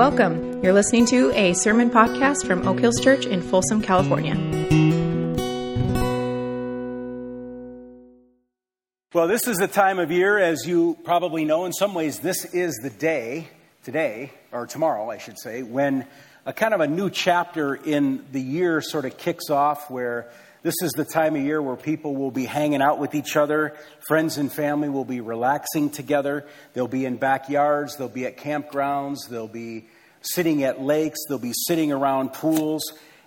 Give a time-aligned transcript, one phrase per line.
[0.00, 0.62] Welcome.
[0.64, 4.32] You're listening to a sermon podcast from Oak Hills Church in Folsom, California.
[9.12, 11.66] Well, this is the time of year, as you probably know.
[11.66, 13.48] In some ways, this is the day,
[13.84, 16.06] today, or tomorrow, I should say, when
[16.46, 20.30] a kind of a new chapter in the year sort of kicks off where
[20.62, 23.74] this is the time of year where people will be hanging out with each other.
[24.06, 26.46] Friends and family will be relaxing together.
[26.74, 27.96] They'll be in backyards.
[27.96, 29.28] They'll be at campgrounds.
[29.30, 29.86] They'll be
[30.20, 31.18] sitting at lakes.
[31.28, 32.82] They'll be sitting around pools.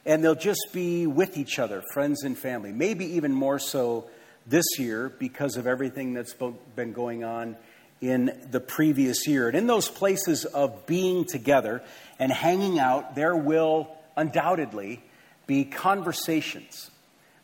[0.05, 2.71] And they'll just be with each other, friends and family.
[2.71, 4.09] Maybe even more so
[4.45, 6.35] this year because of everything that's
[6.75, 7.55] been going on
[7.99, 9.47] in the previous year.
[9.47, 11.81] And in those places of being together
[12.19, 15.01] and hanging out, there will undoubtedly
[15.47, 16.91] be conversations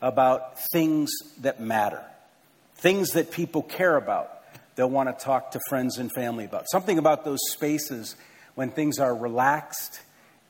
[0.02, 2.03] about things that matter,
[2.76, 4.35] things that people care about.
[4.76, 6.66] They'll want to talk to friends and family about.
[6.71, 8.16] Something about those spaces
[8.55, 9.99] when things are relaxed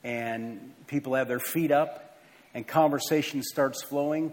[0.04, 2.18] and people have their feet up
[2.54, 4.32] and conversation starts flowing.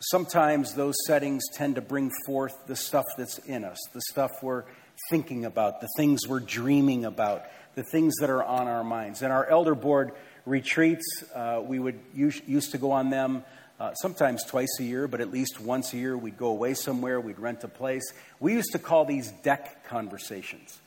[0.00, 4.64] Sometimes those settings tend to bring forth the stuff that's in us, the stuff we're
[5.10, 9.22] thinking about, the things we're dreaming about, the things that are on our minds.
[9.22, 10.12] And our elder board
[10.44, 13.44] retreats, uh, we would use, used to go on them
[13.80, 17.20] uh, sometimes twice a year, but at least once a year, we'd go away somewhere,
[17.20, 18.12] we'd rent a place.
[18.40, 20.80] We used to call these deck conversations.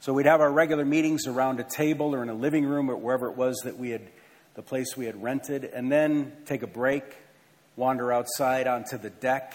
[0.00, 2.96] So we'd have our regular meetings around a table or in a living room or
[2.96, 4.02] wherever it was that we had,
[4.54, 7.04] the place we had rented, and then take a break,
[7.76, 9.54] wander outside onto the deck,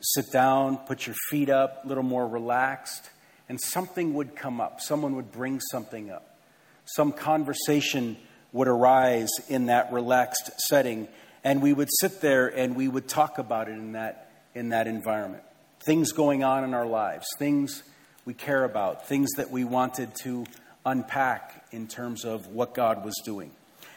[0.00, 3.10] sit down, put your feet up, a little more relaxed,
[3.48, 4.80] and something would come up.
[4.80, 6.38] Someone would bring something up.
[6.84, 8.16] Some conversation
[8.52, 11.08] would arise in that relaxed setting
[11.44, 14.86] and we would sit there and we would talk about it in that, in that
[14.86, 15.42] environment.
[15.84, 17.82] Things going on in our lives, things
[18.24, 20.46] we care about, things that we wanted to
[20.86, 23.50] unpack in terms of what God was doing.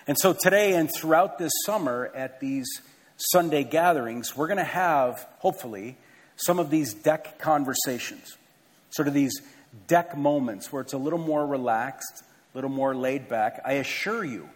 [0.06, 2.68] And so today and throughout this summer at these
[3.16, 5.98] Sunday gatherings, we're going to have, hopefully,
[6.36, 8.38] some of these deck conversations,
[8.90, 9.42] sort of these
[9.88, 13.62] deck moments where it's a little more relaxed, a little more laid back.
[13.66, 14.50] I assure you,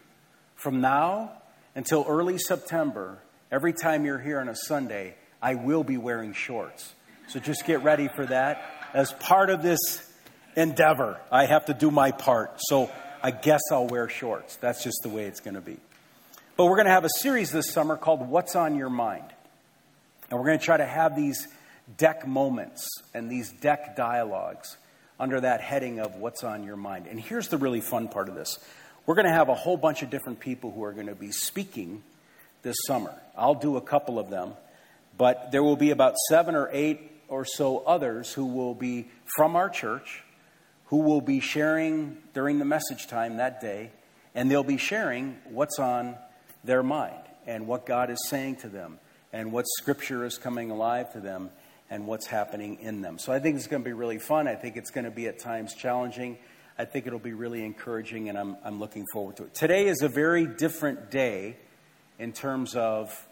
[0.56, 1.41] from now
[1.76, 3.20] until early September,
[3.52, 6.94] every time you're here on a Sunday, I will be wearing shorts.
[7.28, 8.64] So just get ready for that.
[8.94, 9.80] As part of this
[10.56, 12.60] endeavor, I have to do my part.
[12.60, 12.92] So
[13.24, 14.58] I guess I'll wear shorts.
[14.58, 15.78] That's just the way it's going to be.
[16.58, 19.26] But we're going to have a series this summer called What's on Your Mind.
[20.30, 21.48] And we're going to try to have these
[21.98, 24.78] deck moments and these deck dialogues
[25.20, 27.08] under that heading of What's on Your Mind.
[27.08, 28.60] And here's the really fun part of this
[29.06, 31.32] we're going to have a whole bunch of different people who are going to be
[31.32, 32.04] speaking
[32.62, 33.14] this summer.
[33.36, 34.54] I'll do a couple of them,
[35.18, 39.56] but there will be about seven or eight or so others who will be from
[39.56, 40.24] our church,
[40.86, 43.92] who will be sharing during the message time that day,
[44.36, 46.16] and they'll be sharing what's on
[46.64, 49.00] their mind and what God is saying to them
[49.34, 51.50] and what Scripture is coming alive to them
[51.90, 53.18] and what's happening in them.
[53.18, 54.48] So I think it's going to be really fun.
[54.48, 56.38] I think it's going to be at times challenging.
[56.78, 59.54] I think it'll be really encouraging, and I'm, I'm looking forward to it.
[59.54, 61.58] Today is a very different day
[62.18, 63.28] in terms of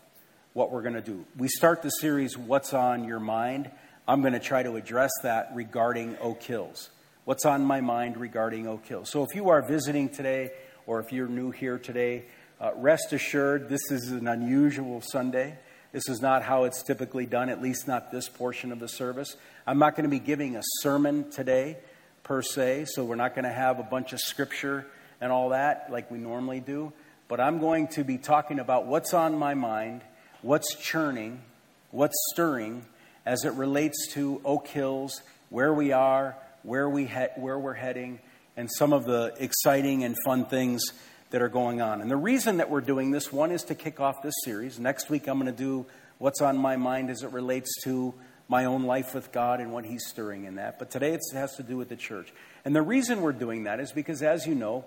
[0.54, 1.26] what we're going to do.
[1.38, 3.72] We start the series, What's on Your Mind?
[4.08, 6.90] I'm going to try to address that regarding Oak Hills.
[7.24, 9.10] What's on my mind regarding Oak Hills?
[9.10, 10.52] So if you are visiting today,
[10.86, 12.26] or if you're new here today,
[12.60, 15.58] uh, rest assured this is an unusual Sunday.
[15.94, 19.38] This is not how it's typically done, at least not this portion of the service.
[19.66, 21.78] I'm not going to be giving a sermon today
[22.30, 24.86] per se, so we're not going to have a bunch of scripture
[25.20, 26.94] and all that like we normally do.
[27.28, 30.04] But I'm going to be talking about what's on my mind,
[30.44, 31.42] what's churning,
[31.90, 32.86] what's stirring
[33.26, 38.20] as it relates to Oak Hills, where we are, where, we he- where we're heading,
[38.56, 40.84] and some of the exciting and fun things
[41.32, 42.00] that are going on.
[42.00, 44.80] And the reason that we're doing this, one is to kick off this series.
[44.80, 45.88] Next week, I'm going to do
[46.20, 48.14] what's on my mind as it relates to
[48.50, 50.80] my own life with God and what He's stirring in that.
[50.80, 52.34] But today it has to do with the church.
[52.66, 54.84] And the reason we're doing that is because, as you know,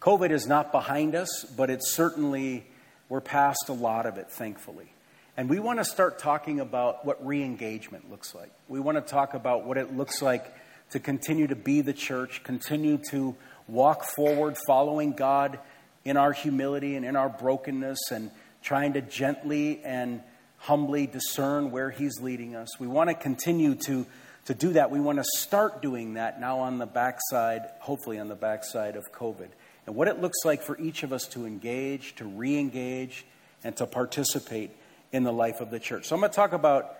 [0.00, 2.66] COVID is not behind us, but it's certainly,
[3.08, 4.90] we're past a lot of it, thankfully.
[5.36, 8.50] And we want to start talking about what re engagement looks like.
[8.66, 10.52] We want to talk about what it looks like
[10.90, 13.36] to continue to be the church, continue to
[13.68, 15.58] walk forward following God
[16.04, 18.30] in our humility and in our brokenness and
[18.62, 20.22] trying to gently and
[20.58, 22.78] humbly discern where He's leading us.
[22.78, 24.06] We want to continue to,
[24.46, 24.90] to do that.
[24.90, 29.12] We want to start doing that now on the backside, hopefully on the backside of
[29.12, 29.48] COVID.
[29.86, 33.24] And what it looks like for each of us to engage, to re engage,
[33.64, 34.70] and to participate
[35.12, 36.06] in the life of the church.
[36.06, 36.96] So I'm going to talk about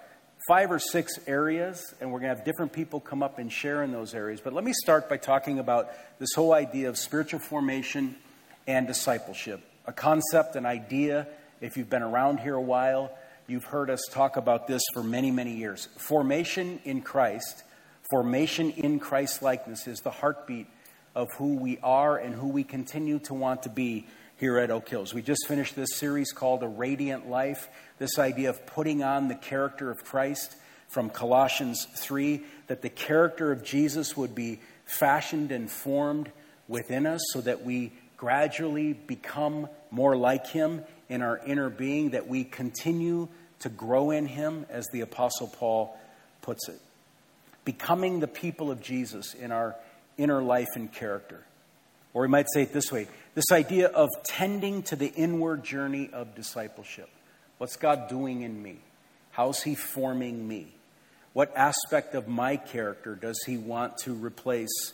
[0.47, 3.83] five or six areas, and we're going to have different people come up and share
[3.83, 4.41] in those areas.
[4.41, 8.17] But let me start by talking about this whole idea of spiritual formation
[8.67, 9.61] and discipleship.
[9.87, 11.27] A concept, an idea,
[11.61, 13.11] if you've been around here a while,
[13.49, 15.89] you've heard us talk about this for many, many years.
[15.97, 17.65] Formation in Christ,
[18.11, 20.67] formation in Christ likeness is the heartbeat
[21.15, 24.06] of who we are and who we continue to want to be
[24.37, 25.15] here at Oak Hills.
[25.15, 27.69] We just finished this series called A Radiant Life,
[27.99, 30.55] this idea of putting on the character of Christ
[30.87, 36.31] from Colossians 3, that the character of Jesus would be fashioned and formed
[36.69, 42.29] within us so that we gradually become more like Him in our inner being, that
[42.29, 43.29] we continue
[43.61, 45.99] to grow in Him, as the Apostle Paul
[46.43, 46.81] puts it.
[47.65, 49.77] Becoming the people of Jesus in our
[50.17, 51.43] inner life and character.
[52.15, 56.11] Or we might say it this way this idea of tending to the inward journey
[56.13, 57.09] of discipleship.
[57.59, 58.79] What's God doing in me?
[59.31, 60.73] How's He forming me?
[61.33, 64.93] What aspect of my character does He want to replace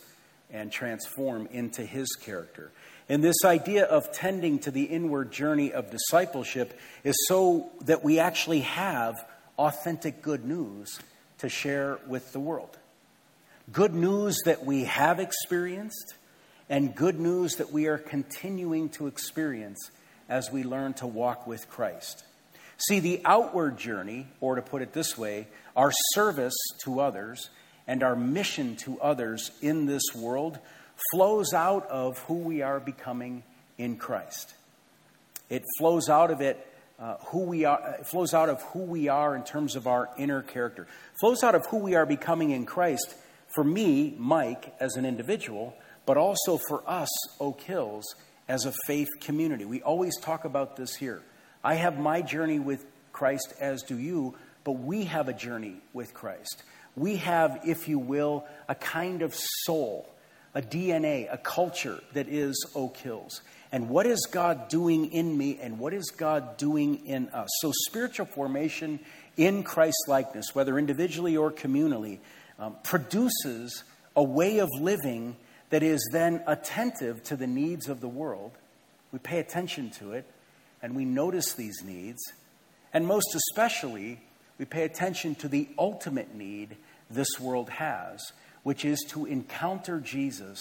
[0.51, 2.71] and transform into His character?
[3.07, 8.19] And this idea of tending to the inward journey of discipleship is so that we
[8.19, 9.15] actually have
[9.59, 10.99] authentic good news
[11.37, 12.77] to share with the world.
[13.71, 16.15] Good news that we have experienced,
[16.69, 19.91] and good news that we are continuing to experience
[20.27, 22.23] as we learn to walk with Christ.
[22.77, 27.49] See, the outward journey, or to put it this way, our service to others
[27.87, 30.57] and our mission to others in this world
[31.11, 33.43] flows out of who we are becoming
[33.77, 34.53] in Christ.
[35.49, 36.65] It flows out of it.
[36.97, 40.09] Uh, who we are it flows out of who we are in terms of our
[40.17, 40.87] inner character
[41.19, 43.13] flows out of who we are becoming in christ
[43.53, 45.75] for me mike as an individual
[46.05, 47.09] but also for us
[47.41, 48.05] oak hills
[48.47, 51.21] as a faith community we always talk about this here
[51.65, 54.33] i have my journey with christ as do you
[54.63, 56.63] but we have a journey with christ
[56.95, 60.07] we have if you will a kind of soul
[60.55, 63.41] a DNA, a culture that is Oak Hills.
[63.73, 67.49] And what is God doing in me and what is God doing in us?
[67.59, 69.01] So, spiritual formation
[69.35, 72.19] in Christ likeness, whether individually or communally,
[72.57, 73.83] um, produces
[74.15, 75.35] a way of living
[75.71, 78.51] that is then attentive to the needs of the world.
[79.11, 80.25] We pay attention to it
[80.81, 82.21] and we notice these needs.
[82.93, 84.21] And most especially,
[84.57, 86.77] we pay attention to the ultimate need
[87.09, 88.31] this world has
[88.65, 90.59] which is to encounter Jesus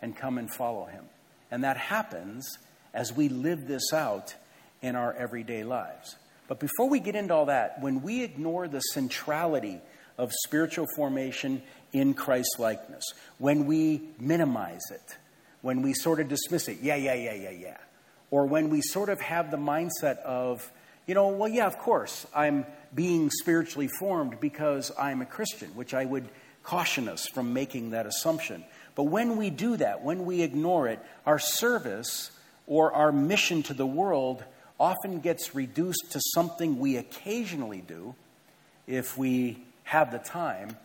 [0.00, 1.02] and come and follow him.
[1.50, 2.48] And that happens
[2.94, 4.36] as we live this out
[4.80, 6.14] in our everyday lives.
[6.46, 9.80] But before we get into all that, when we ignore the centrality
[10.16, 11.62] of spiritual formation
[11.92, 13.02] in Christ likeness,
[13.38, 15.16] when we minimize it,
[15.62, 17.78] when we sort of dismiss it, yeah, yeah, yeah, yeah, yeah,
[18.30, 20.70] or when we sort of have the mindset of,
[21.08, 25.92] you know, well, yeah, of course, I'm being spiritually formed because I'm a Christian, which
[25.92, 26.28] I would
[26.62, 28.64] caution us from making that assumption.
[28.94, 32.30] But when we do that, when we ignore it, our service
[32.66, 34.44] or our mission to the world
[34.78, 38.14] often gets reduced to something we occasionally do
[38.86, 40.76] if we have the time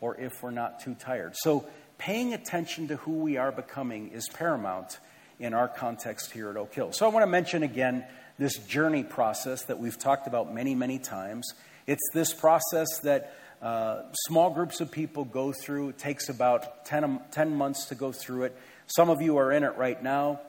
[0.00, 1.36] or if we're not too tired.
[1.36, 1.64] So,
[1.98, 4.98] paying attention to who we are becoming is paramount
[5.38, 6.92] in our context here at Oak Hill.
[6.92, 8.04] So, I want to mention again
[8.38, 11.52] this journey process that we've talked about many, many times.
[11.86, 15.90] It's this process that uh, small groups of people go through.
[15.90, 18.58] It takes about 10, 10 months to go through it.
[18.88, 20.40] Some of you are in it right now.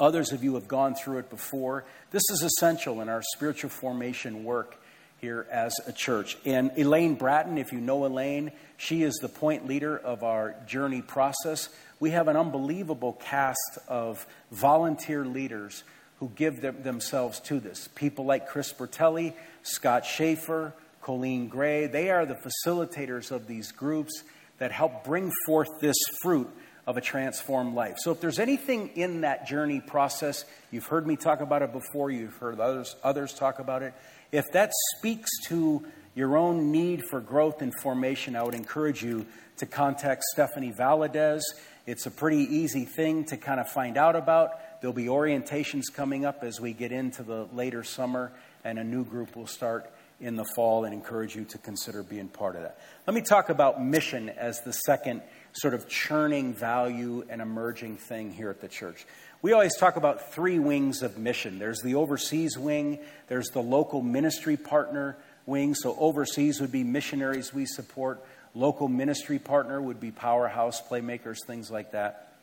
[0.00, 1.84] Others of you have gone through it before.
[2.10, 4.76] This is essential in our spiritual formation work
[5.20, 6.36] here as a church.
[6.44, 11.02] And Elaine Bratton, if you know Elaine, she is the point leader of our journey
[11.02, 11.68] process.
[12.00, 15.84] We have an unbelievable cast of volunteer leaders
[16.18, 17.88] who give them, themselves to this.
[17.94, 21.86] People like Chris Bertelli, Scott Schaefer, Colleen Gray.
[21.86, 24.24] They are the facilitators of these groups
[24.58, 26.48] that help bring forth this fruit
[26.86, 27.96] of a transformed life.
[27.98, 32.10] So, if there's anything in that journey process, you've heard me talk about it before,
[32.10, 33.92] you've heard others, others talk about it.
[34.32, 35.84] If that speaks to
[36.14, 39.26] your own need for growth and formation, I would encourage you
[39.58, 41.42] to contact Stephanie Valadez.
[41.86, 44.80] It's a pretty easy thing to kind of find out about.
[44.80, 48.32] There'll be orientations coming up as we get into the later summer,
[48.64, 49.90] and a new group will start
[50.24, 52.78] in the fall and encourage you to consider being part of that.
[53.06, 55.20] Let me talk about mission as the second
[55.52, 59.06] sort of churning value and emerging thing here at the church.
[59.42, 64.00] We always talk about three wings of mission there's the overseas wing, there's the local
[64.00, 65.74] ministry partner wing.
[65.74, 71.70] So, overseas would be missionaries we support, local ministry partner would be powerhouse playmakers, things
[71.70, 72.34] like that.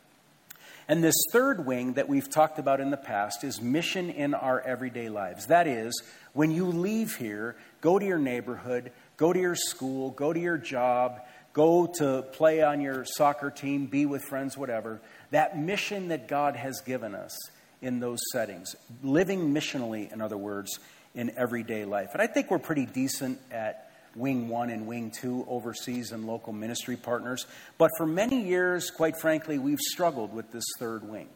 [0.88, 4.59] And this third wing that we've talked about in the past is mission in our
[4.59, 5.47] everyday lives.
[5.47, 10.31] That is, when you leave here, go to your neighborhood, go to your school, go
[10.31, 11.19] to your job,
[11.53, 15.01] go to play on your soccer team, be with friends, whatever.
[15.31, 17.35] That mission that God has given us
[17.81, 20.79] in those settings, living missionally, in other words,
[21.15, 22.09] in everyday life.
[22.13, 26.53] And I think we're pretty decent at Wing 1 and Wing 2 overseas and local
[26.53, 27.45] ministry partners.
[27.77, 31.27] But for many years, quite frankly, we've struggled with this third wing.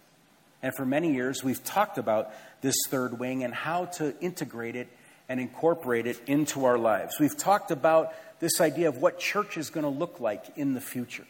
[0.62, 4.88] And for many years, we've talked about this third wing and how to integrate it
[5.28, 7.20] and incorporate it into our lives.
[7.20, 10.82] We've talked about this idea of what church is going to look like in the
[10.82, 11.26] future.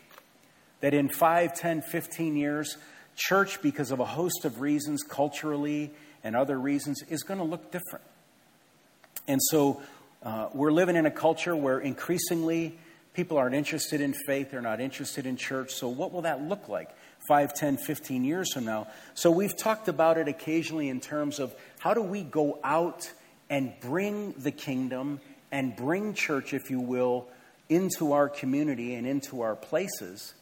[0.81, 2.77] That in 5, 10, 15 years,
[3.15, 5.91] church, because of a host of reasons, culturally
[6.23, 8.03] and other reasons, is going to look different.
[9.27, 9.81] And so
[10.23, 12.77] uh, we're living in a culture where increasingly
[13.13, 15.71] people aren't interested in faith, they're not interested in church.
[15.73, 16.89] So, what will that look like
[17.27, 18.87] 5, 10, 15 years from now?
[19.13, 23.11] So, we've talked about it occasionally in terms of how do we go out
[23.49, 25.19] and bring the kingdom
[25.51, 27.27] and bring church, if you will,
[27.69, 30.33] into our community and into our places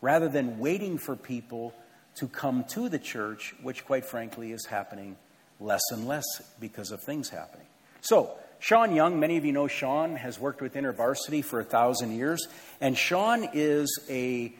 [0.00, 1.72] rather than waiting for people
[2.16, 5.16] to come to the church, which, quite frankly, is happening
[5.60, 6.24] less and less
[6.60, 7.66] because of things happening.
[8.00, 12.12] So, Sean Young, many of you know Sean, has worked with InterVarsity for a thousand
[12.16, 12.46] years.
[12.80, 14.52] And Sean is a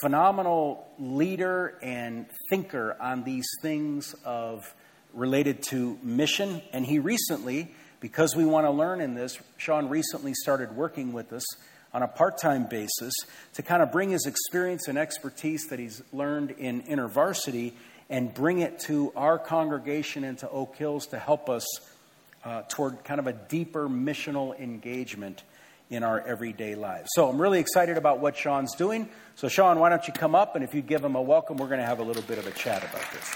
[0.00, 4.74] phenomenal leader and thinker on these things of
[5.14, 6.62] related to mission.
[6.72, 11.32] And he recently, because we want to learn in this, Sean recently started working with
[11.32, 11.44] us
[11.94, 13.12] on a part time basis
[13.54, 17.72] to kind of bring his experience and expertise that he's learned in InterVarsity
[18.08, 21.66] and bring it to our congregation and to Oak Hills to help us
[22.44, 25.42] uh, toward kind of a deeper missional engagement
[25.90, 27.08] in our everyday lives.
[27.14, 29.08] So I'm really excited about what Sean's doing.
[29.36, 30.56] So, Sean, why don't you come up?
[30.56, 32.46] And if you give him a welcome, we're going to have a little bit of
[32.46, 33.30] a chat about this.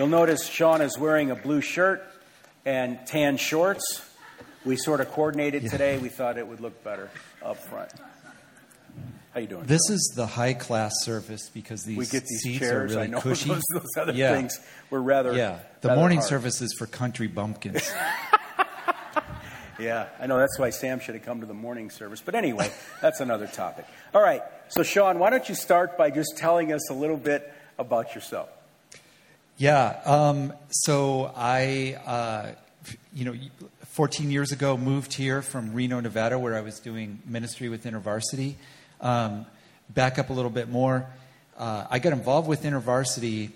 [0.00, 2.02] You'll notice Sean is wearing a blue shirt
[2.64, 4.02] and tan shorts.
[4.64, 5.68] We sort of coordinated yeah.
[5.68, 5.98] today.
[5.98, 7.10] We thought it would look better
[7.42, 7.92] up front.
[9.34, 9.64] How you doing?
[9.64, 12.94] This is the high class service because these, we get these seats chairs.
[12.94, 13.50] are really I know cushy.
[13.50, 14.34] Those, those other yeah.
[14.34, 15.58] things were rather yeah.
[15.82, 16.30] The rather morning hard.
[16.30, 17.92] service is for country bumpkins.
[19.78, 22.22] yeah, I know that's why Sam should have come to the morning service.
[22.24, 23.84] But anyway, that's another topic.
[24.14, 24.40] All right.
[24.68, 28.48] So Sean, why don't you start by just telling us a little bit about yourself?
[29.60, 30.00] Yeah.
[30.06, 32.52] Um, so I, uh,
[33.12, 33.34] you know,
[33.88, 38.54] 14 years ago moved here from Reno, Nevada, where I was doing ministry with InterVarsity.
[39.02, 39.44] Um,
[39.90, 41.04] back up a little bit more.
[41.58, 43.50] Uh, I got involved with InterVarsity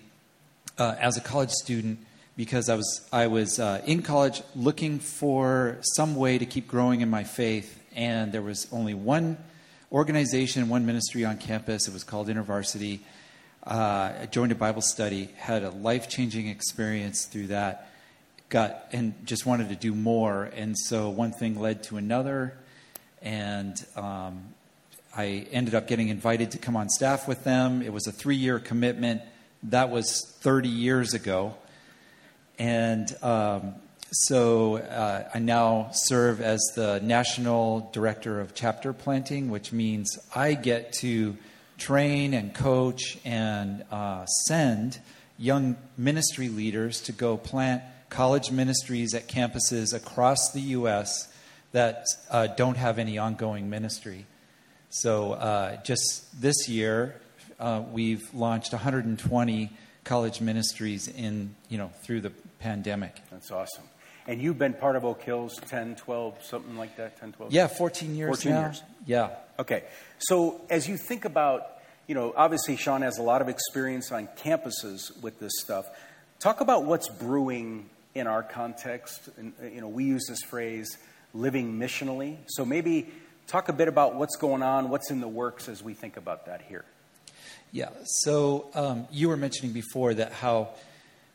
[0.76, 2.00] uh, as a college student
[2.36, 7.00] because I was I was uh, in college looking for some way to keep growing
[7.00, 9.38] in my faith, and there was only one
[9.90, 11.88] organization, one ministry on campus.
[11.88, 13.00] It was called InterVarsity.
[13.66, 17.88] Uh, joined a Bible study, had a life changing experience through that.
[18.50, 22.58] Got and just wanted to do more, and so one thing led to another,
[23.22, 24.54] and um,
[25.16, 27.80] I ended up getting invited to come on staff with them.
[27.82, 29.22] It was a three year commitment.
[29.64, 31.54] That was 30 years ago.
[32.58, 33.74] And um,
[34.10, 40.54] so uh, I now serve as the National Director of Chapter Planting, which means I
[40.54, 41.36] get to
[41.78, 44.98] train and coach and uh, send
[45.38, 51.32] young ministry leaders to go plant college ministries at campuses across the U.S.
[51.72, 54.26] that uh, don't have any ongoing ministry.
[54.90, 57.20] So uh, just this year,
[57.58, 59.70] uh, we've launched 120
[60.04, 63.16] college ministries in you know through the pandemic.
[63.32, 63.84] That's awesome.
[64.26, 67.52] And you've been part of Oak Hills 10, 12, something like that, 10, 12?
[67.52, 68.60] Yeah, 14 years 14 now.
[68.62, 68.82] years.
[69.04, 69.30] Yeah.
[69.58, 69.84] Okay.
[70.18, 71.66] So as you think about,
[72.06, 75.86] you know, obviously Sean has a lot of experience on campuses with this stuff.
[76.40, 79.28] Talk about what's brewing in our context.
[79.38, 80.98] And, you know, we use this phrase,
[81.32, 82.36] living missionally.
[82.46, 83.08] So maybe
[83.46, 86.46] Talk a bit about what's going on, what's in the works as we think about
[86.46, 86.84] that here.
[87.72, 87.90] Yeah.
[88.04, 90.70] So um, you were mentioning before that how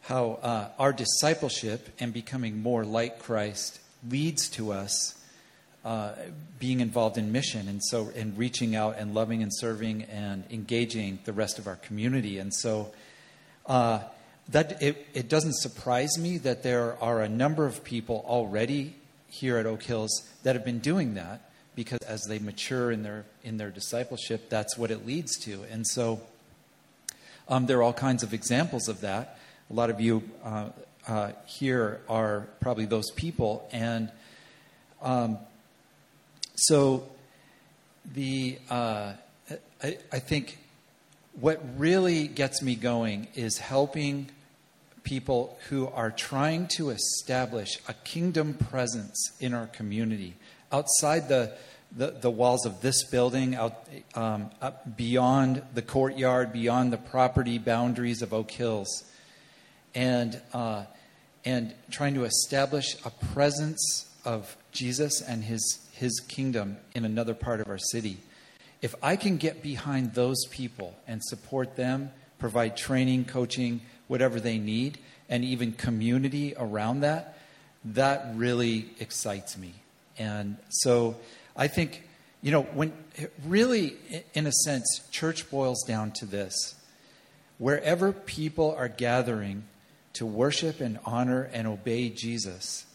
[0.02, 5.14] how uh, our discipleship and becoming more like Christ leads to us
[5.86, 6.14] uh,
[6.60, 11.20] being involved in mission, and so in reaching out and loving and serving and engaging
[11.26, 12.92] the rest of our community, and so.
[13.66, 14.02] Uh,
[14.52, 18.96] that it, it doesn't surprise me that there are a number of people already
[19.28, 23.26] here at Oak Hills that have been doing that because as they mature in their
[23.44, 25.64] in their discipleship, that's what it leads to.
[25.72, 26.20] And so,
[27.48, 29.40] um, there are all kinds of examples of that.
[29.70, 30.70] A lot of you uh,
[31.08, 34.12] uh, here are probably those people, and
[35.02, 35.38] um,
[36.68, 37.08] so
[38.14, 39.14] the uh,
[39.84, 40.58] I, I think
[41.40, 44.30] what really gets me going is helping
[45.04, 50.36] people who are trying to establish a kingdom presence in our community
[50.72, 51.54] outside the,
[51.96, 57.58] the, the walls of this building, out, um, up beyond the courtyard, beyond the property
[57.58, 59.04] boundaries of Oak Hills,
[59.96, 60.84] and, uh,
[61.46, 67.60] and trying to establish a presence of Jesus and his, his kingdom in another part
[67.60, 68.18] of our city.
[68.82, 74.58] If I can get behind those people and support them, provide training, coaching, whatever they
[74.58, 77.38] need, and even community around that,
[77.84, 79.74] that really excites me.
[80.18, 81.18] And so
[81.56, 82.04] I think,
[82.42, 82.94] you know, when
[83.46, 83.98] really,
[84.34, 86.76] in a sense, church boils down to this
[87.58, 89.66] wherever people are gathering
[90.14, 92.86] to worship and honor and obey Jesus,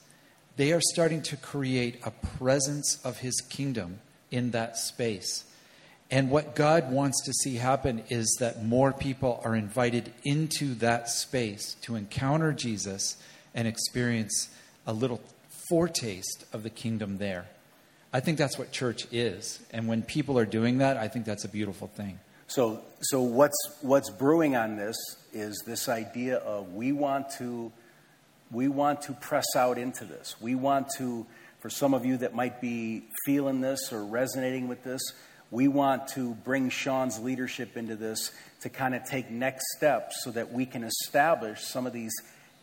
[0.56, 5.44] they are starting to create a presence of his kingdom in that space.
[6.10, 11.08] And what God wants to see happen is that more people are invited into that
[11.08, 13.16] space to encounter Jesus
[13.54, 14.48] and experience
[14.86, 15.20] a little
[15.68, 17.46] foretaste of the kingdom there.
[18.12, 19.60] I think that's what church is.
[19.72, 22.20] And when people are doing that, I think that's a beautiful thing.
[22.46, 24.96] So, so what's, what's brewing on this
[25.32, 27.72] is this idea of we want to
[28.54, 30.36] we want to press out into this.
[30.40, 31.26] We want to,
[31.60, 35.02] for some of you that might be feeling this or resonating with this,
[35.50, 40.30] we want to bring Sean's leadership into this to kind of take next steps so
[40.30, 42.12] that we can establish some of these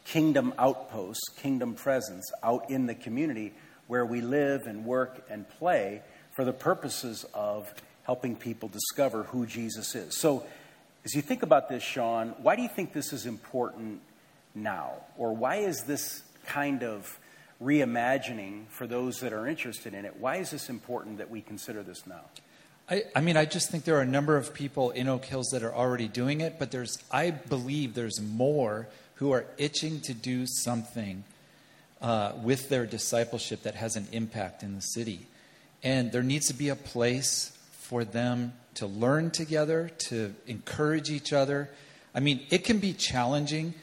[0.05, 3.53] kingdom outposts, kingdom presence out in the community
[3.87, 7.71] where we live and work and play for the purposes of
[8.03, 10.17] helping people discover who Jesus is.
[10.17, 10.45] So,
[11.03, 14.01] as you think about this, Sean, why do you think this is important
[14.55, 14.93] now?
[15.17, 17.19] Or why is this kind of
[17.61, 20.17] reimagining for those that are interested in it?
[20.17, 22.21] Why is this important that we consider this now?
[22.89, 25.49] I, I, mean, I just think there are a number of people in Oak Hills
[25.51, 30.13] that are already doing it, but there's, I believe there's more who are itching to
[30.13, 31.23] do something
[32.01, 35.27] uh, with their discipleship that has an impact in the city.
[35.83, 41.33] And there needs to be a place for them to learn together, to encourage each
[41.33, 41.69] other.
[42.15, 43.73] I mean, it can be challenging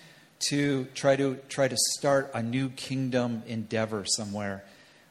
[0.41, 4.65] to try to try to start a new kingdom endeavor somewhere.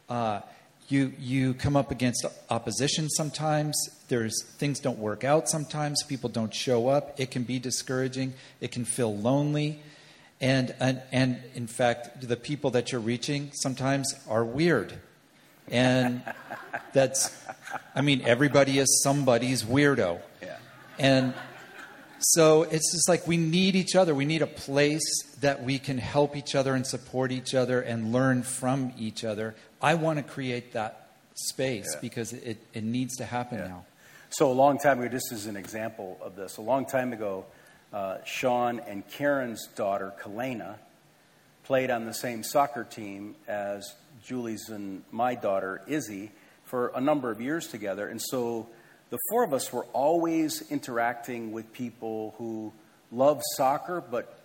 [0.09, 0.41] Uh,
[0.87, 3.75] you you come up against opposition sometimes.
[4.07, 6.01] There's things don't work out sometimes.
[6.03, 7.19] People don't show up.
[7.19, 8.33] It can be discouraging.
[8.61, 9.81] It can feel lonely,
[10.39, 14.93] and and and in fact, the people that you're reaching sometimes are weird,
[15.67, 16.21] and
[16.93, 17.35] that's.
[17.93, 20.55] I mean, everybody is somebody's weirdo, yeah.
[20.97, 21.33] and
[22.19, 24.15] so it's just like we need each other.
[24.15, 28.11] We need a place that we can help each other and support each other and
[28.11, 29.55] learn from each other.
[29.81, 31.99] I want to create that space yeah.
[32.01, 33.67] because it, it needs to happen yeah.
[33.67, 33.85] now.
[34.29, 37.45] So, a long time ago, just as an example of this, a long time ago,
[37.93, 40.75] uh, Sean and Karen's daughter, Kalena,
[41.63, 46.31] played on the same soccer team as Julie's and my daughter, Izzy,
[46.65, 48.07] for a number of years together.
[48.09, 48.67] And so
[49.09, 52.73] the four of us were always interacting with people who
[53.11, 54.37] loved soccer, but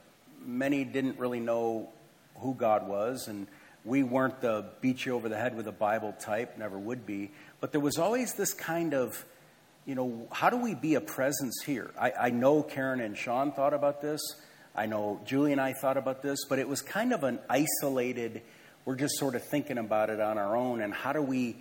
[0.45, 1.89] many didn't really know
[2.37, 3.27] who God was.
[3.27, 3.49] And
[3.85, 7.33] we weren't the beat you over the head with a Bible type, never would be.
[7.61, 9.25] But there was always this kind of,
[9.85, 11.91] you know, how do we be a presence here?
[12.01, 14.21] I, I know Karen and Sean thought about this.
[14.75, 18.43] I know Julie and I thought about this, but it was kind of an isolated,
[18.85, 20.81] we're just sort of thinking about it on our own.
[20.81, 21.57] And how do we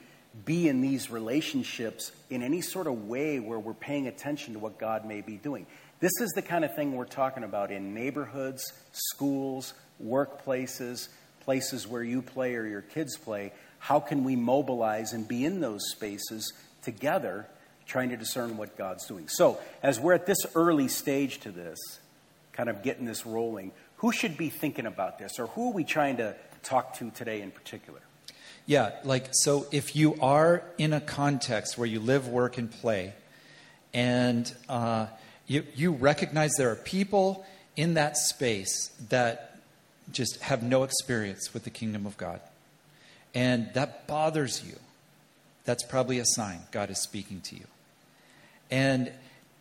[0.46, 4.80] be in these relationships in any sort of way where we're paying attention to what
[4.80, 5.66] God may be doing.
[6.00, 11.10] This is the kind of thing we're talking about in neighborhoods, schools, workplaces,
[11.42, 13.52] places where you play or your kids play.
[13.80, 17.48] How can we mobilize and be in those spaces together,
[17.86, 19.28] trying to discern what God's doing?
[19.28, 21.78] So, as we're at this early stage to this,
[22.54, 25.84] kind of getting this rolling, who should be thinking about this, or who are we
[25.84, 28.02] trying to talk to today in particular?
[28.66, 33.14] Yeah, like, so if you are in a context where you live, work, and play,
[33.94, 35.08] and uh,
[35.48, 37.46] you, you recognize there are people
[37.76, 39.60] in that space that
[40.12, 42.40] just have no experience with the kingdom of God,
[43.34, 44.78] and that bothers you,
[45.66, 47.66] that's probably a sign God is speaking to you.
[48.70, 49.12] And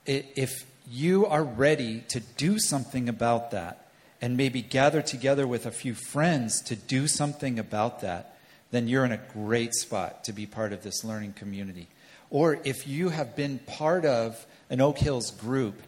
[0.06, 3.86] if you are ready to do something about that,
[4.22, 8.36] and maybe gather together with a few friends to do something about that,
[8.70, 11.88] then you're in a great spot to be part of this learning community.
[12.30, 15.82] Or if you have been part of an Oak Hills group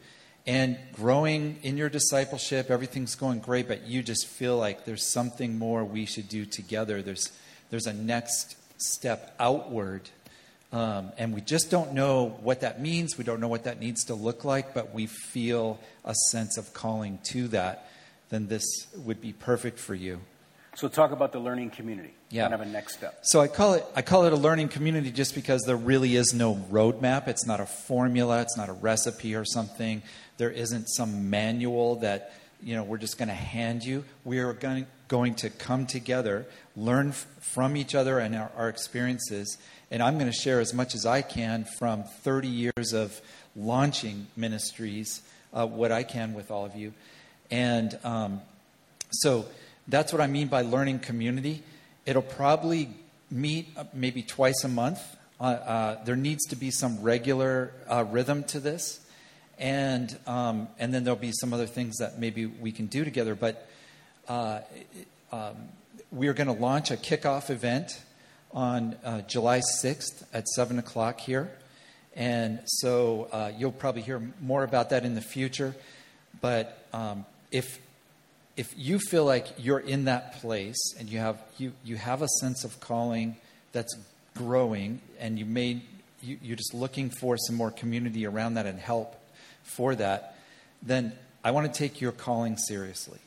[0.46, 5.58] and growing in your discipleship, everything's going great, but you just feel like there's something
[5.58, 7.00] more we should do together.
[7.00, 7.30] There's,
[7.70, 10.10] there's a next step outward.
[10.72, 13.16] Um, and we just don't know what that means.
[13.16, 16.72] We don't know what that needs to look like, but we feel a sense of
[16.72, 17.88] calling to that
[18.32, 18.64] then this
[18.96, 20.18] would be perfect for you.
[20.74, 22.14] So talk about the learning community.
[22.30, 22.48] Yeah.
[22.48, 23.18] Kind of a next step.
[23.22, 26.32] So I call it I call it a learning community just because there really is
[26.32, 27.28] no roadmap.
[27.28, 28.40] It's not a formula.
[28.40, 30.02] It's not a recipe or something.
[30.38, 32.32] There isn't some manual that
[32.62, 34.04] you know we're just going to hand you.
[34.24, 38.70] We are going going to come together, learn f- from each other and our, our
[38.70, 39.58] experiences,
[39.90, 43.20] and I'm going to share as much as I can from 30 years of
[43.54, 45.20] launching ministries,
[45.52, 46.94] uh, what I can with all of you,
[47.50, 48.40] and um,
[49.10, 49.44] so
[49.88, 51.62] that's what I mean by learning community.
[52.06, 52.90] It'll probably
[53.30, 55.00] meet maybe twice a month.
[55.40, 59.00] Uh, uh, there needs to be some regular uh, rhythm to this,
[59.58, 63.34] and um, and then there'll be some other things that maybe we can do together.
[63.34, 63.66] But
[64.28, 64.60] uh,
[65.32, 65.56] um,
[66.12, 68.00] we're going to launch a kickoff event
[68.52, 71.50] on uh, July 6th at 7 o'clock here.
[72.14, 75.74] And so uh, you'll probably hear more about that in the future.
[76.40, 77.78] But um, if,
[78.56, 82.28] if you feel like you're in that place and you have, you, you have a
[82.40, 83.36] sense of calling
[83.72, 83.96] that's
[84.36, 85.82] growing and you may,
[86.20, 89.16] you, you're just looking for some more community around that and help
[89.62, 90.36] for that,
[90.82, 91.12] then
[91.44, 93.18] I want to take your calling seriously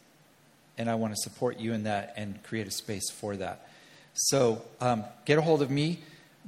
[0.77, 3.67] and I want to support you in that and create a space for that.
[4.13, 5.99] So um, get a hold of me.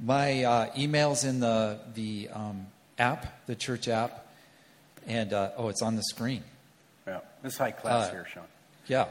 [0.02, 2.66] My uh, email's in the the um,
[2.98, 4.26] app, the church app,
[5.06, 6.44] and uh, oh, it's on the screen.
[7.06, 7.20] Yeah.
[7.42, 8.44] This high class Uh, here, Sean.
[8.88, 9.06] Yeah,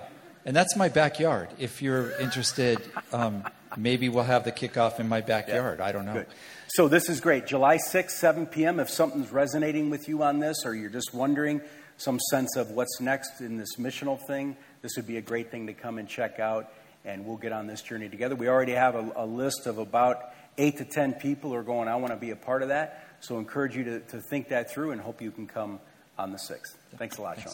[0.46, 1.50] and that's my backyard.
[1.60, 2.80] If you're interested,
[3.14, 3.44] um,
[3.78, 5.80] maybe we'll have the kickoff in my backyard.
[5.80, 6.14] I don't know.
[6.14, 6.28] Good.
[6.70, 7.46] So this is great.
[7.46, 8.80] July 6th, 7 p.m.
[8.80, 11.62] If something's resonating with you on this, or you're just wondering
[11.98, 15.68] some sense of what's next in this missional thing, this would be a great thing
[15.68, 16.72] to come and check out,
[17.06, 18.36] and we'll get on this journey together.
[18.36, 21.88] We already have a, a list of about eight to ten people who are going,
[21.88, 23.04] I want to be a part of that.
[23.20, 25.80] So I encourage you to, to think that through and hope you can come
[26.18, 26.76] on the 6th.
[26.98, 27.54] Thanks a lot, Sean.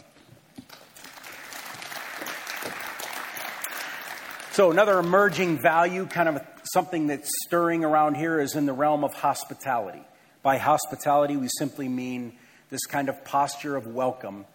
[4.54, 6.40] So, another emerging value, kind of
[6.76, 10.04] something that's stirring around here, is in the realm of hospitality.
[10.44, 12.34] By hospitality, we simply mean
[12.70, 14.46] this kind of posture of welcome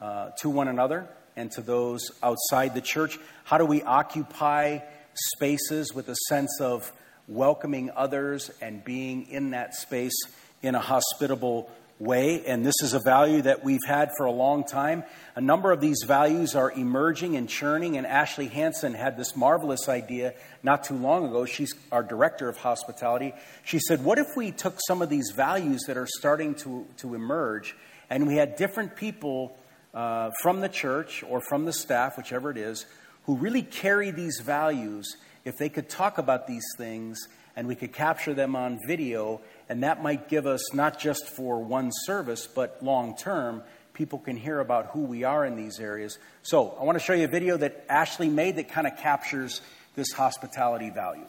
[0.00, 3.18] uh, to one another and to those outside the church.
[3.42, 4.78] How do we occupy
[5.14, 6.92] spaces with a sense of
[7.26, 10.14] welcoming others and being in that space
[10.62, 12.44] in a hospitable way.
[12.46, 15.04] And this is a value that we've had for a long time.
[15.34, 17.96] A number of these values are emerging and churning.
[17.96, 21.44] And Ashley Hansen had this marvelous idea not too long ago.
[21.44, 23.34] She's our director of hospitality.
[23.64, 27.14] She said, What if we took some of these values that are starting to, to
[27.14, 27.76] emerge
[28.10, 29.58] and we had different people
[29.92, 32.86] uh, from the church or from the staff, whichever it is,
[33.24, 35.16] who really carry these values?
[35.44, 37.26] If they could talk about these things
[37.58, 41.58] and we could capture them on video, and that might give us not just for
[41.58, 46.20] one service, but long term, people can hear about who we are in these areas.
[46.42, 49.60] So, I want to show you a video that Ashley made that kind of captures
[49.96, 51.26] this hospitality value.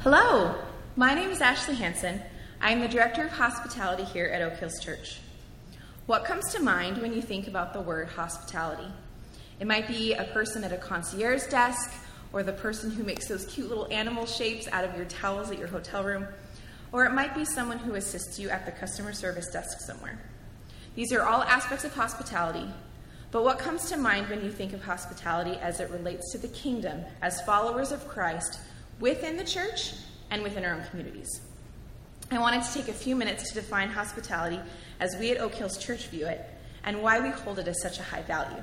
[0.00, 0.56] Hello,
[0.94, 2.20] my name is Ashley Hansen.
[2.60, 5.20] I am the Director of Hospitality here at Oak Hills Church.
[6.04, 8.92] What comes to mind when you think about the word hospitality?
[9.58, 11.94] It might be a person at a concierge desk,
[12.32, 15.58] or the person who makes those cute little animal shapes out of your towels at
[15.58, 16.26] your hotel room,
[16.92, 20.18] or it might be someone who assists you at the customer service desk somewhere.
[20.94, 22.68] These are all aspects of hospitality,
[23.30, 26.48] but what comes to mind when you think of hospitality as it relates to the
[26.48, 28.60] kingdom as followers of Christ
[29.00, 29.94] within the church
[30.30, 31.40] and within our own communities?
[32.30, 34.60] I wanted to take a few minutes to define hospitality
[35.00, 36.44] as we at Oak Hills Church view it
[36.84, 38.62] and why we hold it as such a high value.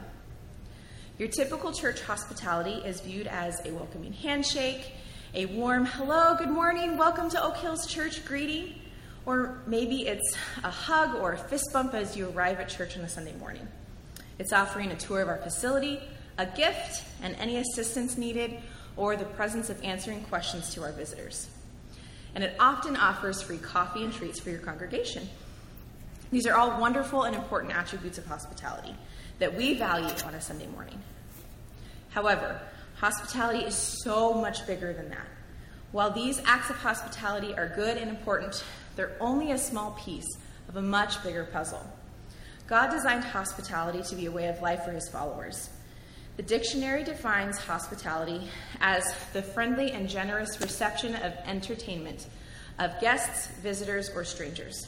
[1.20, 4.94] Your typical church hospitality is viewed as a welcoming handshake,
[5.34, 8.76] a warm hello, good morning, welcome to Oak Hills Church greeting,
[9.26, 13.04] or maybe it's a hug or a fist bump as you arrive at church on
[13.04, 13.68] a Sunday morning.
[14.38, 16.00] It's offering a tour of our facility,
[16.38, 18.58] a gift, and any assistance needed,
[18.96, 21.50] or the presence of answering questions to our visitors.
[22.34, 25.28] And it often offers free coffee and treats for your congregation.
[26.32, 28.96] These are all wonderful and important attributes of hospitality
[29.40, 31.02] that we value on a Sunday morning.
[32.10, 32.60] However,
[32.96, 35.28] hospitality is so much bigger than that.
[35.92, 38.64] While these acts of hospitality are good and important,
[38.96, 40.28] they're only a small piece
[40.68, 41.84] of a much bigger puzzle.
[42.68, 45.70] God designed hospitality to be a way of life for his followers.
[46.38, 48.48] The dictionary defines hospitality
[48.80, 52.28] as the friendly and generous reception of entertainment
[52.78, 54.88] of guests, visitors, or strangers.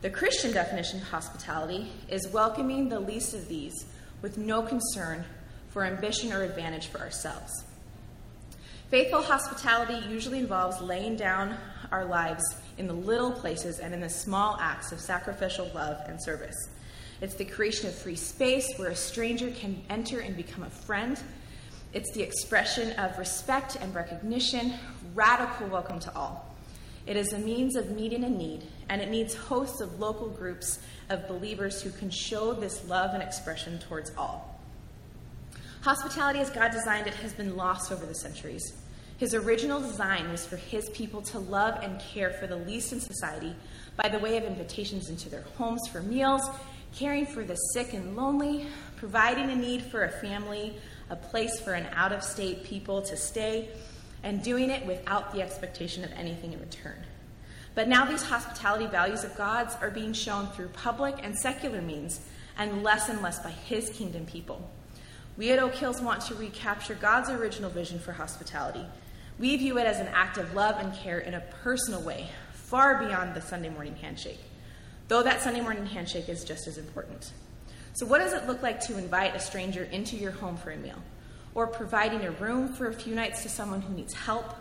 [0.00, 3.86] The Christian definition of hospitality is welcoming the least of these
[4.22, 5.24] with no concern
[5.70, 7.64] for ambition or advantage for ourselves.
[8.90, 11.56] Faithful hospitality usually involves laying down
[11.90, 12.44] our lives
[12.78, 16.68] in the little places and in the small acts of sacrificial love and service.
[17.20, 21.20] It's the creation of free space where a stranger can enter and become a friend.
[21.92, 24.74] It's the expression of respect and recognition,
[25.16, 26.47] radical welcome to all.
[27.08, 30.78] It is a means of meeting a need, and it needs hosts of local groups
[31.08, 34.60] of believers who can show this love and expression towards all.
[35.80, 38.74] Hospitality, as God designed it, has been lost over the centuries.
[39.16, 43.00] His original design was for his people to love and care for the least in
[43.00, 43.56] society
[43.96, 46.42] by the way of invitations into their homes for meals,
[46.94, 48.66] caring for the sick and lonely,
[48.96, 50.76] providing a need for a family,
[51.08, 53.70] a place for an out of state people to stay,
[54.22, 56.98] and doing it without the expectation of anything in return.
[57.74, 62.20] But now these hospitality values of God's are being shown through public and secular means,
[62.56, 64.68] and less and less by His kingdom people.
[65.36, 68.84] We at Oak Hills want to recapture God's original vision for hospitality.
[69.38, 72.98] We view it as an act of love and care in a personal way, far
[72.98, 74.40] beyond the Sunday morning handshake,
[75.06, 77.32] though that Sunday morning handshake is just as important.
[77.94, 80.76] So, what does it look like to invite a stranger into your home for a
[80.76, 81.00] meal?
[81.54, 84.54] Or providing a room for a few nights to someone who needs help?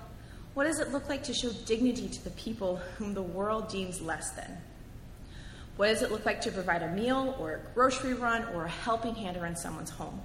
[0.54, 4.02] What does it look like to show dignity to the people whom the world deems
[4.02, 4.58] less than?
[5.76, 8.70] What does it look like to provide a meal or a grocery run or a
[8.70, 10.20] helping hand around someone's home?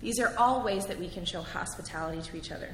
[0.00, 2.70] These are all ways that we can show hospitality to each other.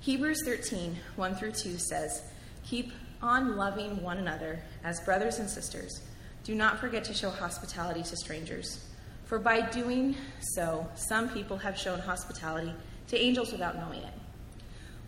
[0.00, 2.22] Hebrews 13, 1 through 2 says,
[2.64, 6.02] Keep on loving one another as brothers and sisters.
[6.44, 8.84] Do not forget to show hospitality to strangers.
[9.28, 12.72] For by doing so, some people have shown hospitality
[13.08, 14.14] to angels without knowing it.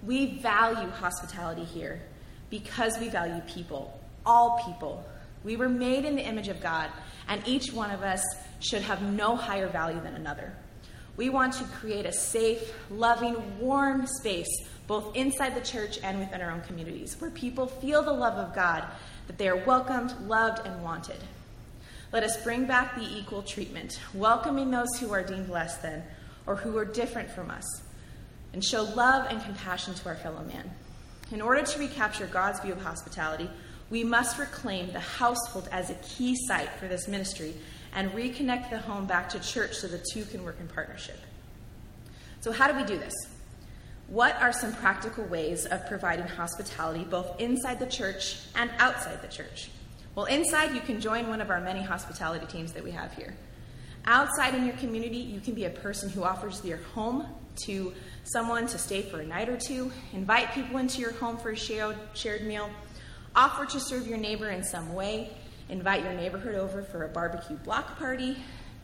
[0.03, 2.03] We value hospitality here
[2.51, 5.03] because we value people, all people.
[5.43, 6.91] We were made in the image of God,
[7.29, 8.23] and each one of us
[8.59, 10.53] should have no higher value than another.
[11.17, 14.51] We want to create a safe, loving, warm space,
[14.87, 18.55] both inside the church and within our own communities, where people feel the love of
[18.55, 18.85] God,
[19.29, 21.21] that they are welcomed, loved, and wanted.
[22.13, 26.03] Let us bring back the equal treatment, welcoming those who are deemed less than
[26.45, 27.83] or who are different from us,
[28.53, 30.69] and show love and compassion to our fellow man.
[31.31, 33.49] In order to recapture God's view of hospitality,
[33.91, 37.55] we must reclaim the household as a key site for this ministry
[37.95, 41.19] and reconnect the home back to church so the two can work in partnership.
[42.41, 43.15] So, how do we do this?
[44.09, 49.29] What are some practical ways of providing hospitality both inside the church and outside the
[49.29, 49.71] church?
[50.17, 53.37] Well, inside, you can join one of our many hospitality teams that we have here.
[54.07, 57.27] Outside in your community, you can be a person who offers your home
[57.65, 57.93] to
[58.25, 61.57] someone to stay for a night or two, invite people into your home for a
[61.57, 62.71] shared, meal,
[63.37, 65.31] offer to serve your neighbor in some way,
[65.69, 68.37] invite your neighborhood over for a barbecue block party,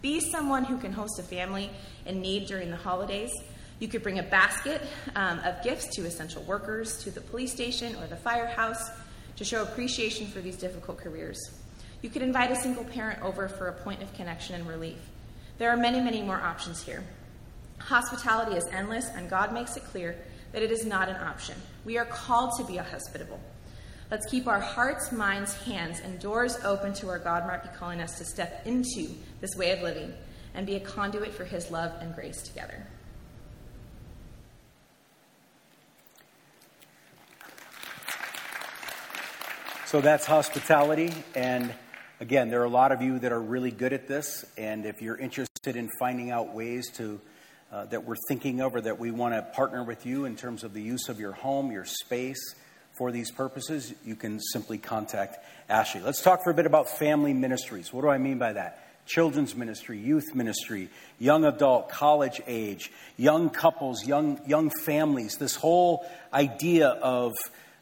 [0.03, 1.71] be someone who can host a family
[2.05, 3.33] in need during the holidays.
[3.81, 4.81] You could bring a basket
[5.17, 8.91] um, of gifts to essential workers, to the police station or the firehouse
[9.37, 11.39] to show appreciation for these difficult careers.
[12.03, 14.99] You could invite a single parent over for a point of connection and relief.
[15.59, 17.03] There are many, many more options here.
[17.79, 20.17] Hospitality is endless, and God makes it clear
[20.53, 21.55] that it is not an option.
[21.85, 23.41] We are called to be hospitable.
[24.11, 28.01] Let's keep our hearts, minds, hands, and doors open to where God might be calling
[28.01, 29.09] us to step into
[29.41, 30.15] this way of living
[30.55, 32.87] and be a conduit for His love and grace together.
[39.87, 41.13] So that's hospitality.
[41.37, 41.73] And
[42.19, 44.45] again, there are a lot of you that are really good at this.
[44.59, 47.21] And if you're interested in finding out ways to
[47.71, 50.65] uh, that we're thinking of or that we want to partner with you in terms
[50.65, 52.57] of the use of your home, your space
[52.99, 56.01] for these purposes, you can simply contact Ashley.
[56.01, 57.93] Let's talk for a bit about family ministries.
[57.93, 59.07] What do I mean by that?
[59.07, 60.89] Children's ministry, youth ministry,
[61.21, 67.35] young adult, college age, young couples, young, young families, this whole idea of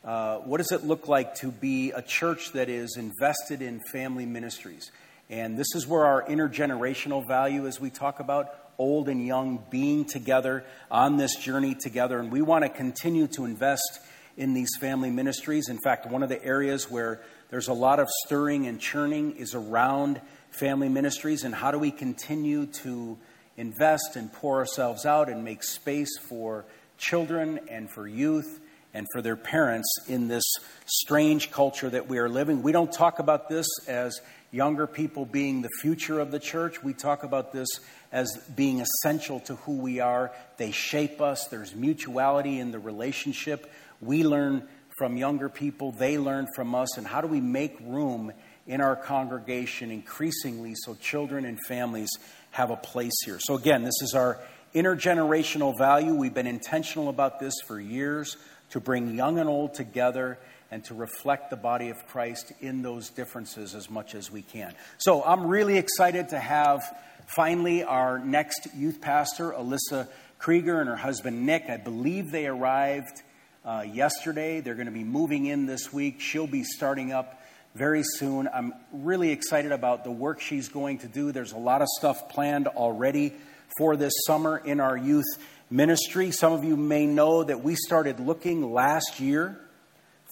[0.05, 4.27] uh, what does it look like to be a church that is invested in family
[4.27, 4.91] ministries?
[5.31, 10.05] And this is where our intergenerational value, as we talk about old and young being
[10.05, 12.19] together on this journey together.
[12.19, 14.01] And we want to continue to invest
[14.37, 15.69] in these family ministries.
[15.69, 19.55] In fact, one of the areas where there's a lot of stirring and churning is
[19.55, 21.45] around family ministries.
[21.45, 23.17] And how do we continue to
[23.57, 26.67] invest and pour ourselves out and make space for
[26.99, 28.61] children and for youth?
[28.95, 30.45] And for their parents in this
[30.87, 32.63] strange culture that we are living.
[32.63, 34.21] We don't talk about this as
[34.53, 36.83] younger people being the future of the church.
[36.83, 37.69] We talk about this
[38.13, 40.33] as being essential to who we are.
[40.57, 43.71] They shape us, there's mutuality in the relationship.
[44.01, 46.97] We learn from younger people, they learn from us.
[46.97, 48.33] And how do we make room
[48.67, 52.11] in our congregation increasingly so children and families
[52.53, 53.41] have a place here?
[53.41, 54.39] So, again, this is our
[54.73, 56.15] intergenerational value.
[56.15, 58.37] We've been intentional about this for years
[58.75, 60.37] to bring young and old together
[60.69, 64.75] and to reflect the body of Christ in those differences as much as we can.
[64.99, 66.83] So I'm really excited to have
[67.25, 70.09] finally our next youth pastor, Alyssa
[70.39, 71.67] Krieger, and her husband Nick.
[71.69, 73.23] I believe they arrived
[73.65, 74.61] uh, yesterday.
[74.61, 76.21] They're going to be moving in this week.
[76.21, 77.41] She'll be starting up
[77.77, 78.49] very soon.
[78.53, 81.31] I'm really excited about the work she's going to do.
[81.31, 83.35] There's a lot of stuff planned already
[83.79, 85.27] for this summer in our youth
[85.71, 86.31] ministry.
[86.31, 89.59] Some of you may know that we started looking last year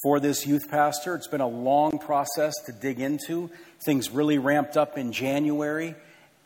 [0.02, 1.14] for this youth pastor.
[1.14, 3.50] It's been a long process to dig into.
[3.84, 5.94] Things really ramped up in January.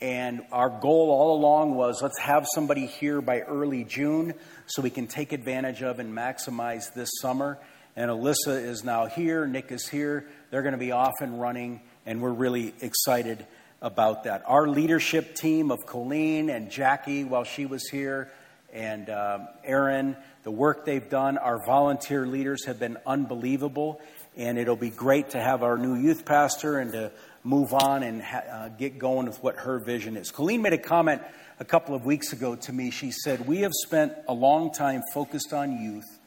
[0.01, 4.35] And our goal all along was let's have somebody here by early June
[4.67, 7.59] so we can take advantage of and maximize this summer.
[7.97, 10.27] And Alyssa is now here, Nick is here.
[10.51, 13.47] They're going to be off and running, and we're really excited
[13.81, 14.43] about that.
[14.47, 18.31] Our leadership team of Colleen and Jackie, while she was here,
[18.77, 24.01] and um, Aaron, the work they've done, our volunteer leaders have been unbelievable.
[24.37, 27.11] And it'll be great to have our new youth pastor and to
[27.43, 30.31] move on and ha- uh, get going with what her vision is.
[30.31, 31.23] Colleen made a comment
[31.59, 32.91] a couple of weeks ago to me.
[32.91, 36.19] She said, We have spent a long time focused on youth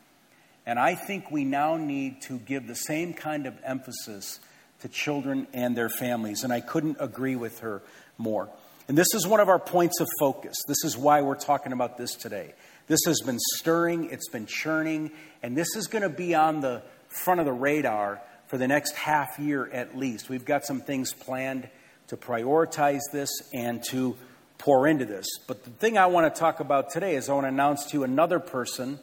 [0.70, 4.40] and I think we now need to give the same kind of emphasis
[4.82, 6.44] to children and their families.
[6.44, 7.82] And I couldn't agree with her
[8.20, 8.50] more.
[8.90, 10.58] And this is one of our points of focus.
[10.68, 12.56] This is why we're talking about this today.
[12.88, 15.12] This has been stirring, it's been churning,
[15.44, 18.96] and this is going to be on the front of the radar for the next
[18.96, 20.28] half year at least.
[20.28, 21.70] We've got some things planned
[22.08, 24.18] to prioritize this and to
[24.58, 25.28] pour into this.
[25.46, 27.98] But the thing I want to talk about today is I want to announce to
[27.98, 28.98] you another person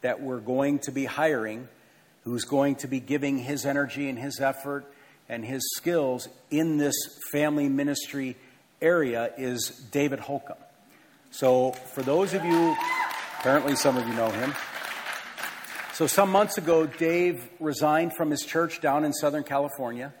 [0.00, 1.68] that we're going to be hiring
[2.24, 4.90] who's going to be giving his energy and his effort
[5.28, 6.96] and his skills in this
[7.30, 8.34] family ministry
[8.80, 10.56] area is David Holcomb.
[11.30, 12.76] So, for those of you,
[13.38, 14.54] apparently some of you know him.
[15.94, 20.14] So, some months ago, Dave resigned from his church down in Southern California,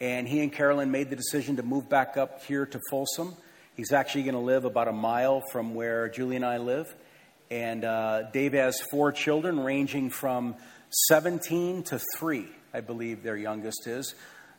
[0.00, 3.34] and he and Carolyn made the decision to move back up here to Folsom.
[3.76, 6.94] He's actually going to live about a mile from where Julie and I live.
[7.50, 10.54] And uh, Dave has four children, ranging from
[11.08, 14.14] 17 to 3, I believe their youngest is.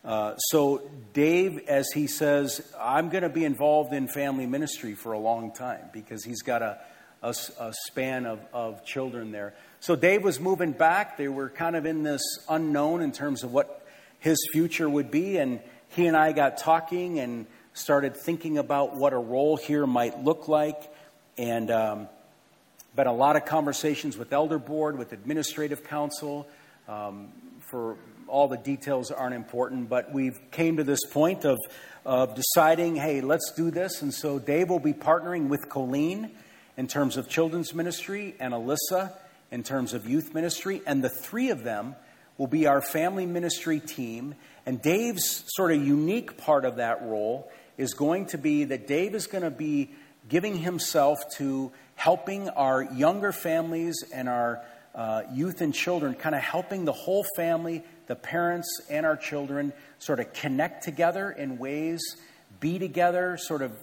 [0.06, 5.14] Uh, so, Dave, as he says, I'm going to be involved in family ministry for
[5.14, 6.80] a long time because he's got a,
[7.24, 9.56] a, a, span of, of children there.
[9.80, 11.18] So, Dave was moving back.
[11.18, 13.84] They were kind of in this unknown in terms of what
[14.20, 15.38] his future would be.
[15.38, 20.24] And he and I got talking and started thinking about what a role here might
[20.24, 20.84] look like.
[21.36, 22.10] And um,
[22.96, 26.48] been a lot of conversations with elder board, with administrative council.
[26.88, 27.30] Um,
[27.62, 31.58] for all the details aren't important, but we've came to this point of,
[32.06, 34.02] of deciding, hey, let's do this.
[34.02, 36.32] And so Dave will be partnering with Colleen
[36.78, 39.14] in terms of children's ministry and Alyssa
[39.52, 40.82] in terms of youth ministry.
[40.86, 41.96] And the three of them
[42.38, 44.36] will be our family ministry team.
[44.66, 49.16] And Dave's sort of unique part of that role is going to be that Dave
[49.16, 49.92] is going to be
[50.28, 54.62] giving himself to helping our younger families and our
[54.96, 59.74] uh, youth and children, kind of helping the whole family, the parents and our children,
[60.00, 62.02] sort of connect together in ways,
[62.62, 63.74] be together, sort of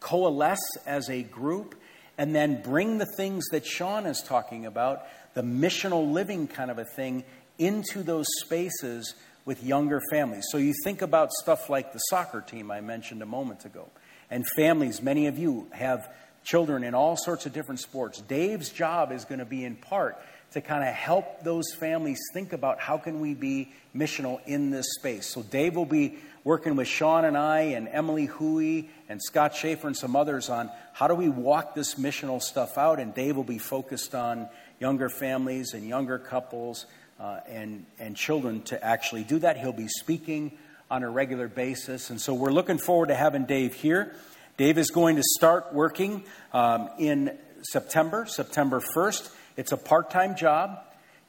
[0.00, 1.74] coalesce as a group,
[2.16, 6.78] and then bring the things that Sean is talking about, the missional living kind of
[6.78, 7.24] a thing,
[7.58, 10.44] into those spaces with younger families.
[10.50, 13.88] So you think about stuff like the soccer team I mentioned a moment ago.
[14.30, 16.08] And families, many of you have
[16.42, 18.20] children in all sorts of different sports.
[18.20, 20.18] Dave's job is going to be in part
[20.54, 24.86] to kind of help those families think about how can we be missional in this
[24.94, 25.26] space.
[25.26, 29.88] So Dave will be working with Sean and I and Emily Huey and Scott Schaefer
[29.88, 33.00] and some others on how do we walk this missional stuff out.
[33.00, 36.86] And Dave will be focused on younger families and younger couples
[37.18, 39.58] uh, and, and children to actually do that.
[39.58, 40.56] He'll be speaking
[40.88, 42.10] on a regular basis.
[42.10, 44.14] And so we're looking forward to having Dave here.
[44.56, 49.32] Dave is going to start working um, in September, September 1st.
[49.56, 50.80] It's a part time job.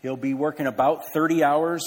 [0.01, 1.83] He'll be working about 30 hours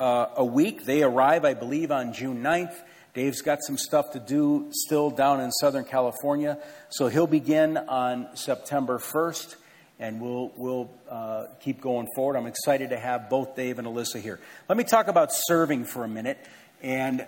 [0.00, 0.84] uh, a week.
[0.84, 2.74] They arrive, I believe, on June 9th.
[3.14, 6.58] Dave's got some stuff to do still down in Southern California.
[6.88, 9.56] So he'll begin on September 1st,
[9.98, 12.36] and we'll, we'll uh, keep going forward.
[12.36, 14.40] I'm excited to have both Dave and Alyssa here.
[14.70, 16.38] Let me talk about serving for a minute.
[16.82, 17.26] And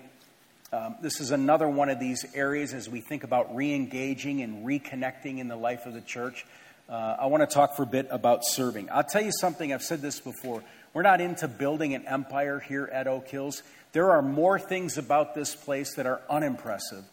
[0.72, 4.66] um, this is another one of these areas as we think about re engaging and
[4.66, 6.46] reconnecting in the life of the church.
[6.88, 8.90] Uh, I want to talk for a bit about serving.
[8.90, 10.62] I'll tell you something, I've said this before.
[10.92, 13.62] We're not into building an empire here at Oak Hills.
[13.92, 17.04] There are more things about this place that are unimpressive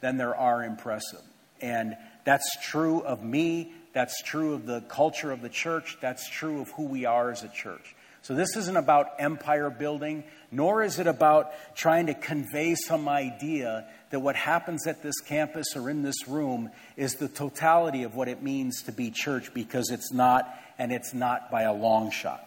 [0.00, 1.20] than there are impressive.
[1.60, 3.72] And that's true of me.
[3.92, 5.98] That's true of the culture of the church.
[6.00, 7.94] That's true of who we are as a church.
[8.22, 13.86] So this isn't about empire building, nor is it about trying to convey some idea
[14.10, 18.28] that what happens at this campus or in this room is the totality of what
[18.28, 22.44] it means to be church because it's not, and it's not by a long shot.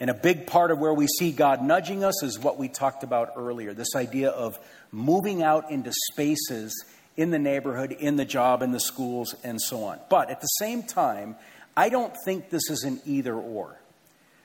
[0.00, 3.02] And a big part of where we see God nudging us is what we talked
[3.02, 4.58] about earlier this idea of
[4.92, 6.84] moving out into spaces
[7.16, 9.98] in the neighborhood, in the job, in the schools, and so on.
[10.08, 11.34] But at the same time,
[11.76, 13.76] I don't think this is an either or.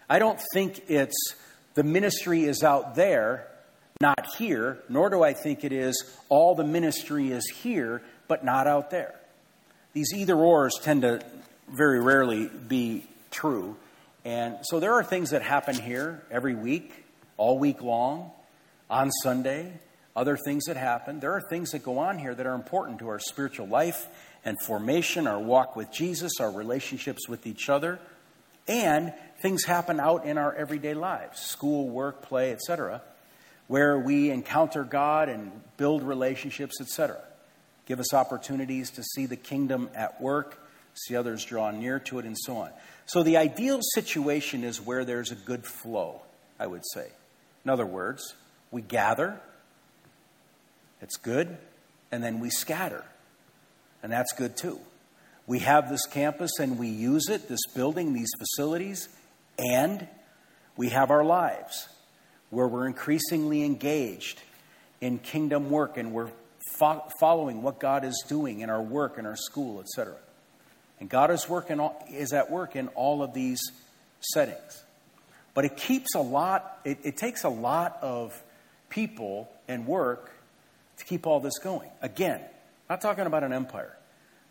[0.09, 1.35] I don't think it's
[1.75, 3.47] the ministry is out there,
[4.03, 5.95] not here, nor do I think it is
[6.27, 9.15] all the ministry is here, but not out there.
[9.93, 11.23] These either ors tend to
[11.71, 13.77] very rarely be true.
[14.25, 16.91] And so there are things that happen here every week,
[17.37, 18.31] all week long,
[18.89, 19.71] on Sunday,
[20.17, 21.21] other things that happen.
[21.21, 24.07] There are things that go on here that are important to our spiritual life
[24.43, 27.99] and formation, our walk with Jesus, our relationships with each other,
[28.67, 33.01] and things happen out in our everyday lives school, work, play, etc.,
[33.67, 37.19] where we encounter God and build relationships, etc.
[37.85, 42.25] Give us opportunities to see the kingdom at work, see others draw near to it,
[42.25, 42.69] and so on.
[43.05, 46.21] So, the ideal situation is where there's a good flow,
[46.59, 47.07] I would say.
[47.65, 48.35] In other words,
[48.71, 49.39] we gather,
[51.01, 51.57] it's good,
[52.11, 53.03] and then we scatter.
[54.01, 54.79] And that's good too.
[55.47, 59.09] We have this campus and we use it, this building, these facilities,
[59.57, 60.07] and
[60.77, 61.87] we have our lives
[62.53, 64.41] where we're increasingly engaged
[65.01, 66.29] in kingdom work and we're
[66.77, 70.13] fo- following what God is doing in our work, in our school, etc.
[70.99, 71.81] And God is, working,
[72.11, 73.59] is at work in all of these
[74.19, 74.83] settings.
[75.53, 78.39] But it keeps a lot, it, it takes a lot of
[78.89, 80.31] people and work
[80.97, 81.89] to keep all this going.
[82.01, 82.39] Again,
[82.89, 83.97] not talking about an empire.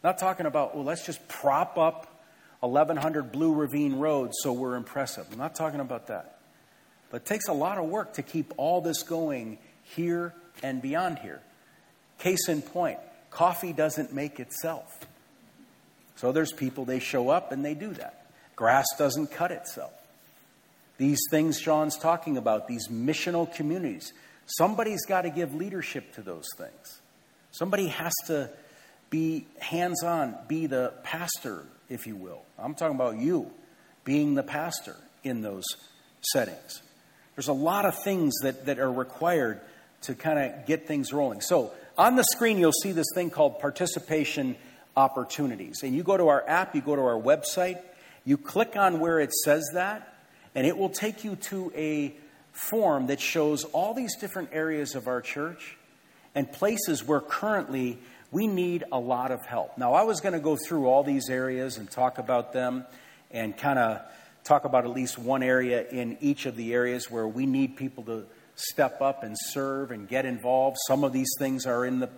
[0.03, 2.21] Not talking about, well, let's just prop up
[2.61, 5.27] 1100 Blue Ravine Road so we're impressive.
[5.31, 6.39] I'm not talking about that.
[7.13, 11.19] But it takes a lot of work to keep all this going here and beyond
[11.19, 11.43] here.
[12.19, 12.99] Case in point,
[13.31, 14.89] coffee doesn't make itself.
[16.17, 18.27] So there's people, they show up and they do that.
[18.57, 19.93] Grass doesn't cut itself.
[20.97, 24.15] These things Sean's talking about, these missional communities,
[24.47, 27.01] somebody's got to give leadership to those things.
[27.51, 28.49] Somebody has to
[29.11, 32.41] be hands on, be the pastor, if you will.
[32.59, 33.51] I'm talking about you
[34.05, 35.65] being the pastor in those
[36.33, 36.81] settings.
[37.35, 39.61] There's a lot of things that, that are required
[40.03, 41.41] to kind of get things rolling.
[41.41, 44.57] So, on the screen, you'll see this thing called participation
[44.97, 45.83] opportunities.
[45.83, 47.81] And you go to our app, you go to our website,
[48.25, 50.15] you click on where it says that,
[50.55, 52.15] and it will take you to a
[52.53, 55.77] form that shows all these different areas of our church
[56.35, 57.99] and places where currently
[58.31, 59.77] we need a lot of help.
[59.77, 62.85] Now, I was going to go through all these areas and talk about them
[63.31, 64.01] and kind of
[64.45, 68.05] talk about at least one area in each of the areas where we need people
[68.05, 70.77] to step up and serve and get involved.
[70.87, 72.11] Some of these things are in the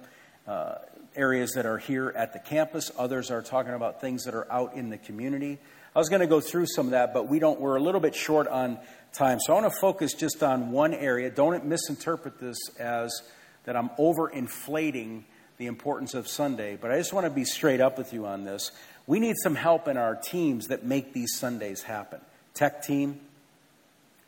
[0.47, 0.77] uh,
[1.17, 4.75] areas that are here at the campus, others are talking about things that are out
[4.75, 5.59] in the community.
[5.95, 8.01] I was going to go through some of that, but we don't, we're a little
[8.01, 8.79] bit short on
[9.13, 9.39] time.
[9.39, 11.31] So I want to focus just on one area.
[11.31, 13.23] Don't misinterpret this as
[13.65, 15.23] that I'm overinflating
[15.57, 18.43] the importance of Sunday, but I just want to be straight up with you on
[18.43, 18.73] this.
[19.07, 22.21] We need some help in our teams that make these Sundays happen.
[22.55, 23.21] Tech team,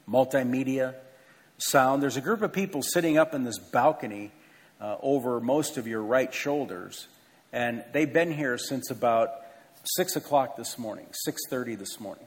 [0.09, 0.95] multimedia,
[1.59, 2.03] sound.
[2.03, 4.33] There's a group of people sitting up in this balcony
[4.81, 7.09] uh, over most of your right shoulders,
[7.53, 9.31] and they've been here since about
[9.97, 12.27] six o'clock this morning, six thirty this morning.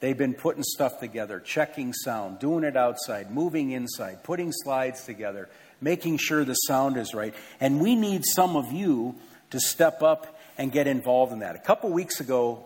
[0.00, 5.48] They've been putting stuff together, checking sound, doing it outside, moving inside, putting slides together,
[5.80, 7.34] making sure the sound is right.
[7.60, 9.14] And we need some of you
[9.50, 11.56] to step up and get involved in that.
[11.56, 12.64] A couple weeks ago,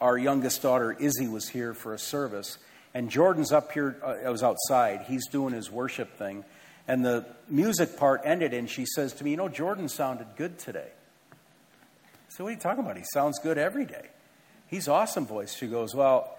[0.00, 2.58] our youngest daughter, Izzy, was here for a service,
[2.94, 5.02] and Jordan's up here, uh, I was outside.
[5.06, 6.44] He's doing his worship thing.
[6.86, 10.58] And the music part ended, and she says to me, You know, Jordan sounded good
[10.58, 10.88] today.
[11.30, 11.34] I
[12.28, 12.96] said, What are you talking about?
[12.96, 14.06] He sounds good every day.
[14.68, 15.54] He's awesome voice.
[15.54, 16.36] She goes, Well,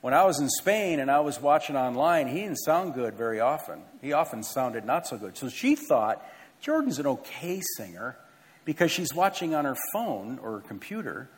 [0.00, 3.40] when I was in Spain and I was watching online, he didn't sound good very
[3.40, 3.82] often.
[4.02, 5.36] He often sounded not so good.
[5.36, 6.22] So she thought
[6.60, 8.16] Jordan's an okay singer
[8.64, 11.30] because she's watching on her phone or her computer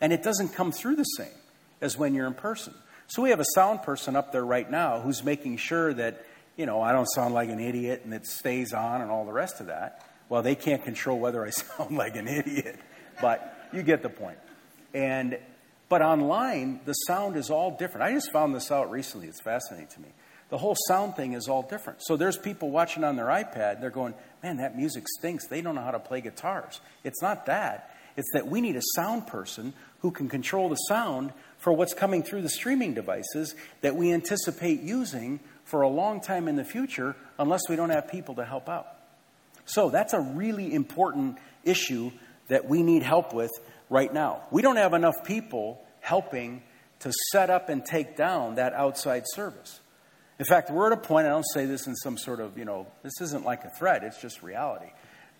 [0.00, 1.38] and it doesn't come through the same
[1.80, 2.74] as when you're in person.
[3.06, 6.24] So we have a sound person up there right now who's making sure that,
[6.56, 9.32] you know, I don't sound like an idiot and it stays on and all the
[9.32, 10.06] rest of that.
[10.28, 12.78] Well, they can't control whether I sound like an idiot,
[13.20, 14.38] but you get the point.
[14.92, 15.38] And
[15.88, 18.04] but online, the sound is all different.
[18.04, 19.28] I just found this out recently.
[19.28, 20.08] It's fascinating to me.
[20.54, 21.98] The whole sound thing is all different.
[22.04, 25.48] So there's people watching on their iPad, they're going, man, that music stinks.
[25.48, 26.80] They don't know how to play guitars.
[27.02, 27.92] It's not that.
[28.16, 32.22] It's that we need a sound person who can control the sound for what's coming
[32.22, 37.16] through the streaming devices that we anticipate using for a long time in the future
[37.36, 38.86] unless we don't have people to help out.
[39.64, 42.12] So that's a really important issue
[42.46, 43.50] that we need help with
[43.90, 44.42] right now.
[44.52, 46.62] We don't have enough people helping
[47.00, 49.80] to set up and take down that outside service.
[50.38, 52.64] In fact, we're at a point, I don't say this in some sort of, you
[52.64, 54.90] know, this isn't like a threat, it's just reality.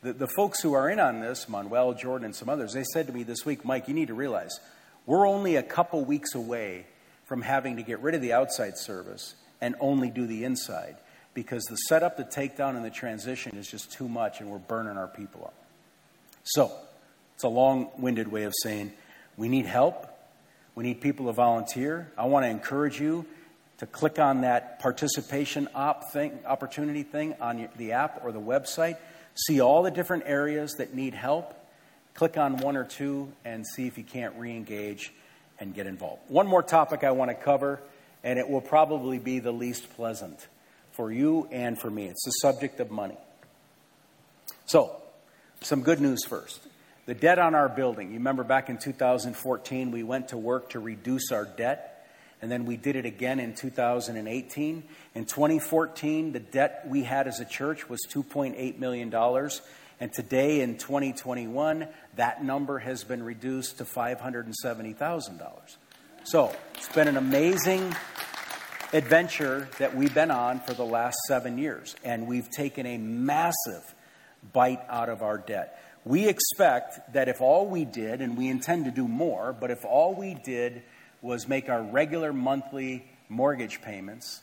[0.03, 3.07] The, the folks who are in on this, Manuel, Jordan, and some others, they said
[3.09, 4.61] to me this week, Mike, you need to realize
[5.07, 6.87] we're only a couple weeks away
[7.25, 10.97] from having to get rid of the outside service and only do the inside
[11.33, 14.97] because the setup, the takedown, and the transition is just too much and we're burning
[14.97, 15.55] our people up.
[16.45, 16.71] So,
[17.35, 18.93] it's a long winded way of saying
[19.37, 20.07] we need help.
[20.75, 22.13] We need people to volunteer.
[22.17, 23.27] I want to encourage you
[23.79, 28.97] to click on that participation op thing, opportunity thing on the app or the website.
[29.35, 31.55] See all the different areas that need help.
[32.15, 35.13] Click on one or two and see if you can't re engage
[35.59, 36.23] and get involved.
[36.29, 37.81] One more topic I want to cover,
[38.23, 40.47] and it will probably be the least pleasant
[40.93, 42.07] for you and for me.
[42.07, 43.17] It's the subject of money.
[44.67, 44.97] So,
[45.61, 46.61] some good news first.
[47.07, 48.09] The debt on our building.
[48.09, 51.94] You remember back in 2014, we went to work to reduce our debt,
[52.45, 54.85] and then we did it again in 2018.
[55.15, 59.51] In 2014, the debt we had as a church was $2.8 million.
[59.99, 65.77] And today in 2021, that number has been reduced to $570,000.
[66.25, 67.97] So it's been an amazing
[68.93, 73.95] adventure that we've been on for the last seven years, and we've taken a massive
[74.53, 75.83] bite out of our debt.
[76.05, 79.83] We expect that if all we did, and we intend to do more, but if
[79.87, 80.83] all we did
[81.25, 84.43] was make our regular monthly mortgage payments,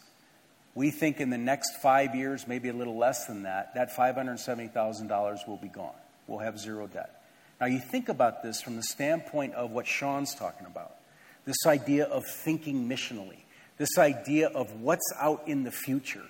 [0.74, 5.48] we think in the next five years, maybe a little less than that, that $570,000
[5.48, 5.94] will be gone.
[6.26, 7.22] We'll have zero debt.
[7.60, 10.96] Now, you think about this from the standpoint of what Sean's talking about
[11.44, 13.40] this idea of thinking missionally,
[13.78, 16.26] this idea of what's out in the future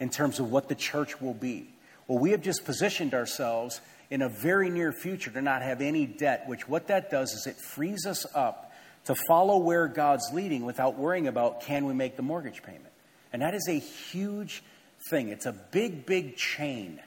[0.00, 1.68] in terms of what the church will be.
[2.08, 6.06] Well, we have just positioned ourselves in a very near future to not have any
[6.06, 8.72] debt, which what that does is it frees us up
[9.04, 12.92] to follow where God's leading without worrying about can we make the mortgage payment.
[13.32, 14.62] And that is a huge
[15.10, 15.28] thing.
[15.28, 17.00] It's a big, big chain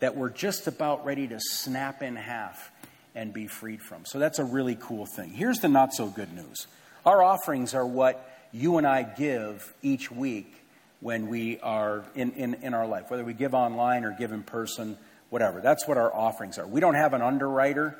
[0.00, 2.70] that we're just about ready to snap in half
[3.14, 4.04] and be freed from.
[4.04, 5.30] So that's a really cool thing.
[5.30, 6.66] Here's the not so good news
[7.04, 10.54] our offerings are what you and I give each week
[11.00, 14.42] when we are in, in, in our life, whether we give online or give in
[14.42, 14.98] person
[15.30, 15.60] whatever.
[15.60, 16.66] That's what our offerings are.
[16.66, 17.96] We don't have an underwriter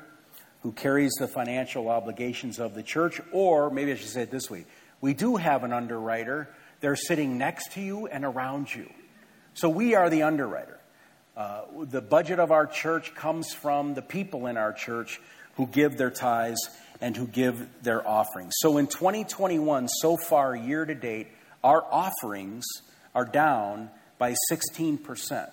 [0.61, 4.49] who carries the financial obligations of the church, or maybe I should say it this
[4.49, 4.65] way
[5.01, 6.49] we do have an underwriter.
[6.81, 8.89] They're sitting next to you and around you.
[9.53, 10.79] So we are the underwriter.
[11.35, 15.21] Uh, the budget of our church comes from the people in our church
[15.55, 16.69] who give their tithes
[17.01, 18.53] and who give their offerings.
[18.57, 21.27] So in 2021, so far, year to date,
[21.63, 22.65] our offerings
[23.15, 25.49] are down by 16%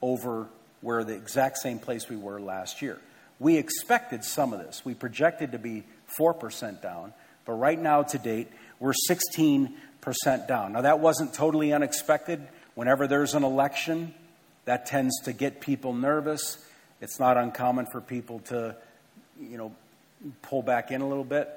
[0.00, 0.48] over
[0.80, 3.00] where the exact same place we were last year.
[3.38, 4.84] We expected some of this.
[4.84, 5.84] We projected to be
[6.18, 7.12] 4% down,
[7.44, 8.48] but right now to date,
[8.80, 9.74] we're 16%
[10.48, 10.72] down.
[10.72, 12.46] Now, that wasn't totally unexpected.
[12.74, 14.14] Whenever there's an election,
[14.64, 16.58] that tends to get people nervous.
[17.00, 18.76] It's not uncommon for people to,
[19.40, 19.72] you know,
[20.42, 21.48] pull back in a little bit.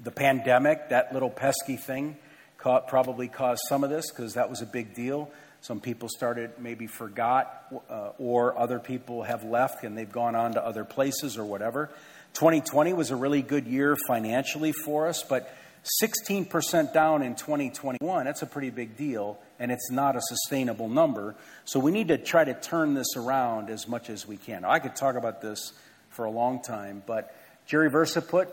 [0.00, 2.16] The pandemic, that little pesky thing,
[2.58, 5.30] probably caused some of this because that was a big deal.
[5.64, 10.52] Some people started, maybe forgot, uh, or other people have left and they've gone on
[10.52, 11.88] to other places or whatever.
[12.34, 15.56] 2020 was a really good year financially for us, but
[16.02, 21.34] 16% down in 2021, that's a pretty big deal, and it's not a sustainable number.
[21.64, 24.62] So we need to try to turn this around as much as we can.
[24.62, 25.72] Now, I could talk about this
[26.10, 27.34] for a long time, but
[27.64, 28.48] Jerry Versaput,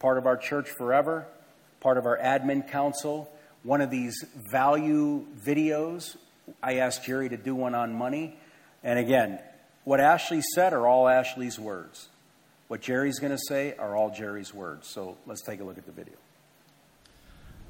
[0.00, 1.28] part of our church forever,
[1.78, 3.30] part of our admin council,
[3.62, 6.16] one of these value videos
[6.62, 8.36] I asked Jerry to do one on money.
[8.82, 9.40] And again,
[9.84, 12.08] what Ashley said are all Ashley's words.
[12.68, 14.88] What Jerry's going to say are all Jerry's words.
[14.88, 16.16] So let's take a look at the video.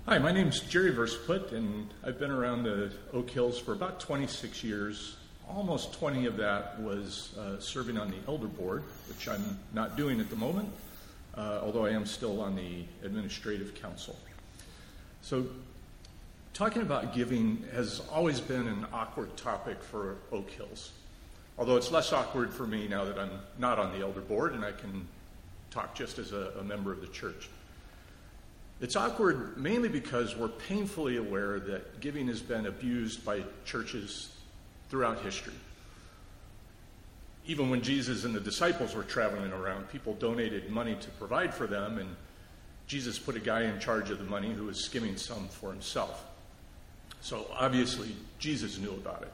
[0.07, 4.63] Hi, my name's Jerry Versput, and I've been around the Oak Hills for about 26
[4.63, 5.17] years.
[5.49, 10.21] Almost 20 of that was uh, serving on the elder board, which I'm not doing
[10.21, 10.71] at the moment,
[11.37, 14.17] uh, although I am still on the administrative council.
[15.23, 15.47] So
[16.57, 20.93] Talking about giving has always been an awkward topic for Oak Hills,
[21.59, 24.65] although it's less awkward for me now that I'm not on the elder board and
[24.65, 25.07] I can
[25.71, 27.51] talk just as a, a member of the church.
[28.81, 34.35] It's awkward mainly because we're painfully aware that giving has been abused by churches
[34.89, 35.53] throughout history.
[37.47, 41.67] Even when Jesus and the disciples were traveling around, people donated money to provide for
[41.67, 42.17] them, and
[42.87, 46.33] Jesus put a guy in charge of the money who was skimming some for himself.
[47.27, 49.33] So obviously, Jesus knew about it.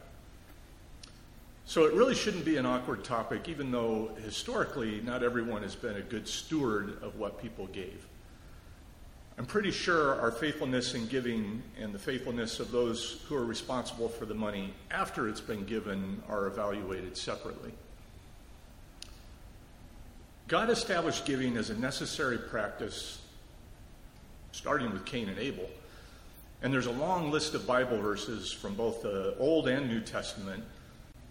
[1.66, 5.96] So it really shouldn't be an awkward topic, even though historically not everyone has been
[5.96, 8.06] a good steward of what people gave.
[9.36, 14.08] I'm pretty sure our faithfulness in giving and the faithfulness of those who are responsible
[14.08, 17.72] for the money after it's been given are evaluated separately.
[20.48, 23.20] God established giving as a necessary practice,
[24.52, 25.68] starting with Cain and Abel.
[26.62, 30.62] And there's a long list of Bible verses from both the Old and New Testament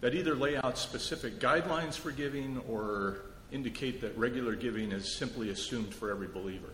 [0.02, 3.20] that either lay out specific guidelines for giving or
[3.50, 6.68] indicate that regular giving is simply assumed for every believer.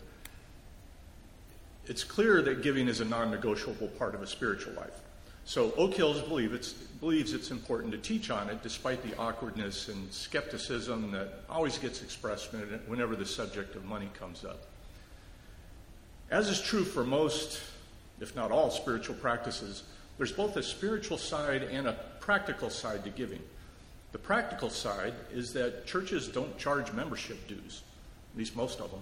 [1.86, 5.00] It's clear that giving is a non negotiable part of a spiritual life.
[5.44, 9.88] So Oak Hills believe it's, believes it's important to teach on it despite the awkwardness
[9.88, 12.52] and skepticism that always gets expressed
[12.86, 14.64] whenever the subject of money comes up.
[16.30, 17.62] As is true for most,
[18.20, 19.82] if not all, spiritual practices,
[20.16, 23.40] there's both a spiritual side and a practical side to giving.
[24.12, 27.82] The practical side is that churches don't charge membership dues,
[28.32, 29.00] at least most of them.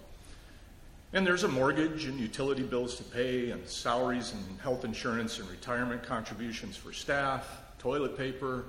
[1.13, 5.49] And there's a mortgage and utility bills to pay, and salaries and health insurance and
[5.49, 8.65] retirement contributions for staff, toilet paper,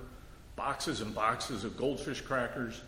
[0.56, 2.82] boxes and boxes of goldfish crackers.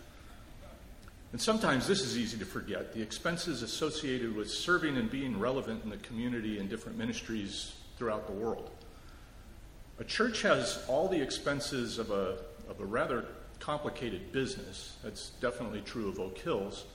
[1.31, 5.83] And sometimes this is easy to forget the expenses associated with serving and being relevant
[5.83, 8.71] in the community and different ministries throughout the world.
[9.99, 13.25] A church has all the expenses of a, of a rather
[13.59, 14.95] complicated business.
[15.03, 16.85] That's definitely true of Oak Hills.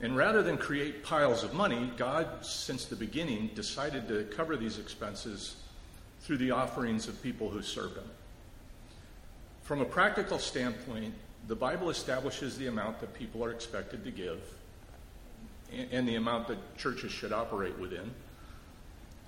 [0.00, 4.78] And rather than create piles of money, God, since the beginning, decided to cover these
[4.78, 5.56] expenses
[6.20, 8.08] through the offerings of people who served Him.
[9.62, 11.14] From a practical standpoint,
[11.48, 14.40] the Bible establishes the amount that people are expected to give
[15.90, 18.10] and the amount that churches should operate within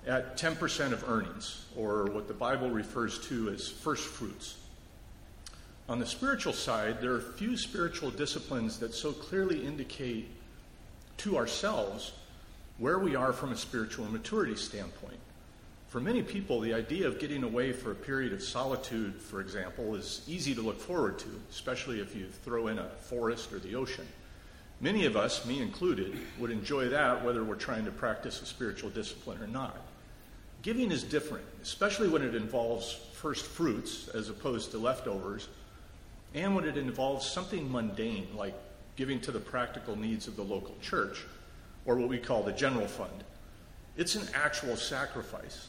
[0.07, 4.57] at 10% of earnings, or what the Bible refers to as first fruits.
[5.87, 10.27] On the spiritual side, there are few spiritual disciplines that so clearly indicate
[11.17, 12.13] to ourselves
[12.79, 15.19] where we are from a spiritual maturity standpoint.
[15.91, 19.93] For many people, the idea of getting away for a period of solitude, for example,
[19.95, 23.75] is easy to look forward to, especially if you throw in a forest or the
[23.75, 24.07] ocean.
[24.79, 28.89] Many of us, me included, would enjoy that whether we're trying to practice a spiritual
[28.89, 29.75] discipline or not.
[30.61, 35.49] Giving is different, especially when it involves first fruits as opposed to leftovers,
[36.33, 38.55] and when it involves something mundane like
[38.95, 41.25] giving to the practical needs of the local church,
[41.85, 43.25] or what we call the general fund.
[43.97, 45.67] It's an actual sacrifice.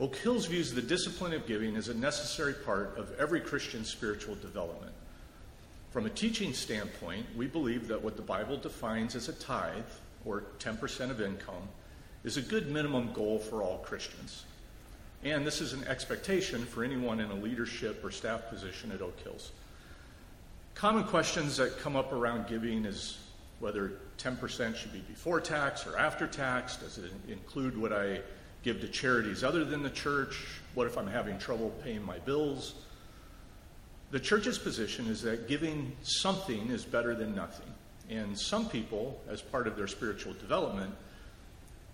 [0.00, 4.36] Oak Hills views the discipline of giving as a necessary part of every Christian spiritual
[4.36, 4.92] development.
[5.90, 9.82] From a teaching standpoint, we believe that what the Bible defines as a tithe,
[10.24, 11.68] or 10% of income,
[12.22, 14.44] is a good minimum goal for all Christians.
[15.24, 19.18] And this is an expectation for anyone in a leadership or staff position at Oak
[19.20, 19.50] Hills.
[20.76, 23.18] Common questions that come up around giving is
[23.58, 26.76] whether 10% should be before tax or after tax.
[26.76, 28.20] Does it include what I
[28.62, 30.46] give to charities other than the church?
[30.74, 32.74] What if I'm having trouble paying my bills?
[34.10, 37.66] The church's position is that giving something is better than nothing.
[38.08, 40.94] And some people, as part of their spiritual development,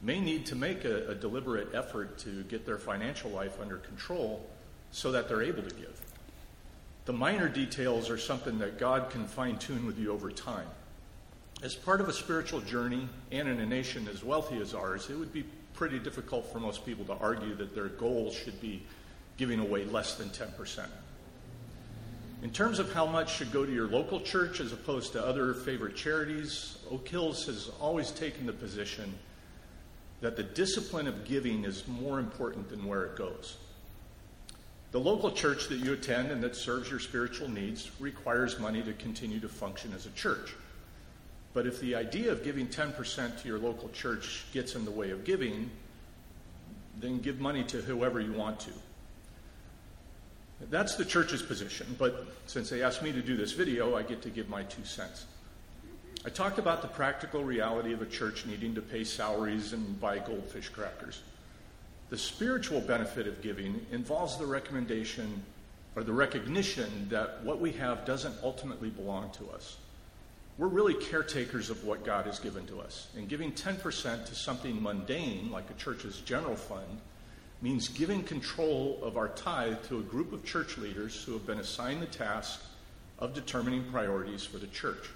[0.01, 4.49] may need to make a, a deliberate effort to get their financial life under control
[4.93, 6.01] so that they're able to give.
[7.07, 10.69] The minor details are something that God can fine tune with you over time.
[11.63, 15.19] As part of a spiritual journey and in a nation as wealthy as ours, it
[15.19, 15.45] would be
[15.75, 18.83] pretty difficult for most people to argue that their goal should be
[19.37, 20.87] giving away less than 10%.
[22.43, 25.55] In terms of how much should go to your local church as opposed to other
[25.55, 29.15] favorite charities, Oak Hills has always taken the position
[30.21, 33.57] that the discipline of giving is more important than where it goes.
[34.93, 38.93] The local church that you attend and that serves your spiritual needs requires money to
[38.93, 40.55] continue to function as a church.
[41.55, 45.11] But if the idea of giving 10% to your local church gets in the way
[45.11, 45.71] of giving,
[47.01, 48.71] then give money to whoever you want to.
[50.71, 54.23] That's the church's position, but since they asked me to do this video, I get
[54.23, 55.27] to give my two cents.
[56.25, 60.19] I talked about the practical reality of a church needing to pay salaries and buy
[60.19, 61.21] goldfish crackers.
[62.09, 65.43] The spiritual benefit of giving involves the recommendation
[65.97, 69.77] or the recognition that what we have doesn't ultimately belong to us.
[70.57, 73.09] We're really caretakers of what God has given to us.
[73.17, 77.01] And giving 10% to something mundane, like a church's general fund,
[77.61, 81.59] means giving control of our tithe to a group of church leaders who have been
[81.59, 82.63] assigned the task
[83.19, 85.09] of determining priorities for the church.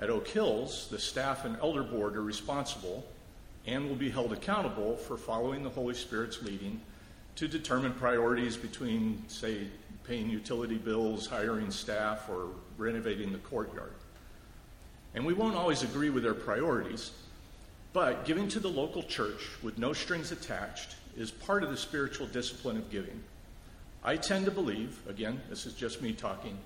[0.00, 3.06] At Oak Hills, the staff and elder board are responsible
[3.66, 6.80] and will be held accountable for following the Holy Spirit's leading
[7.36, 9.66] to determine priorities between, say,
[10.04, 12.48] paying utility bills, hiring staff, or
[12.78, 13.92] renovating the courtyard.
[15.14, 17.12] And we won't always agree with their priorities,
[17.92, 22.26] but giving to the local church with no strings attached is part of the spiritual
[22.26, 23.22] discipline of giving.
[24.02, 26.58] I tend to believe, again, this is just me talking,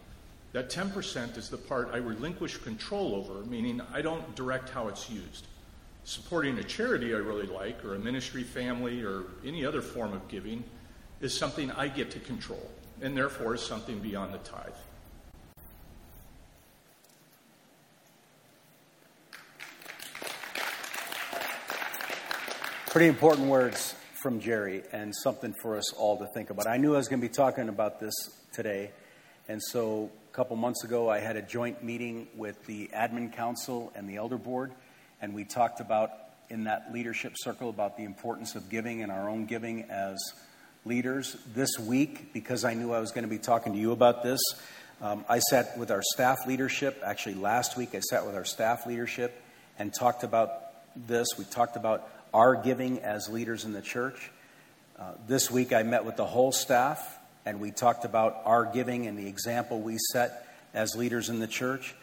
[0.53, 5.11] that 10% is the part I relinquish control over, meaning I don't direct how it's
[5.11, 5.47] used.
[6.05, 10.27] Supporting a charity I really like, or a ministry family, or any other form of
[10.29, 10.65] giving,
[11.21, 12.71] is something I get to control,
[13.03, 14.73] and therefore is something beyond the tithe.
[22.91, 26.67] Pretty important words from Jerry and something for us all to think about.
[26.67, 28.15] I knew I was going to be talking about this
[28.51, 28.93] today,
[29.47, 33.93] and so a couple months ago I had a joint meeting with the admin council
[33.95, 34.73] and the elder board,
[35.21, 36.11] and we talked about
[36.49, 40.17] in that leadership circle about the importance of giving and our own giving as
[40.87, 41.37] leaders.
[41.55, 44.41] This week, because I knew I was going to be talking to you about this,
[45.03, 47.03] um, I sat with our staff leadership.
[47.05, 49.41] Actually, last week I sat with our staff leadership
[49.79, 50.51] and talked about
[51.07, 51.29] this.
[51.39, 54.31] We talked about our giving as leaders in the church.
[54.99, 57.19] Uh, this week, I met with the whole staff
[57.49, 61.47] and we talked about our giving and the example we set as leaders in the
[61.47, 61.95] church.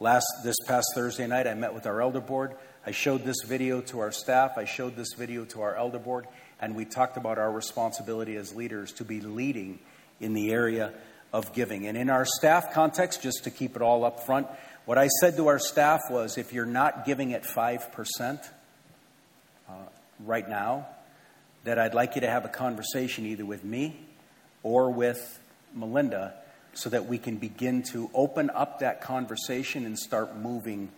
[0.00, 2.54] Last this past Thursday night, I met with our elder board.
[2.86, 4.56] I showed this video to our staff.
[4.56, 6.26] I showed this video to our elder board,
[6.60, 9.78] and we talked about our responsibility as leaders to be leading
[10.20, 10.92] in the area
[11.32, 11.86] of giving.
[11.86, 14.46] And in our staff context, just to keep it all up front,
[14.84, 18.48] what I said to our staff was if you're not giving at 5%,
[19.68, 19.72] uh,
[20.20, 20.86] right now
[21.64, 23.96] that I'd like you to have a conversation either with me
[24.62, 25.38] or with
[25.74, 26.34] Melinda
[26.74, 30.90] so that we can begin to open up that conversation and start moving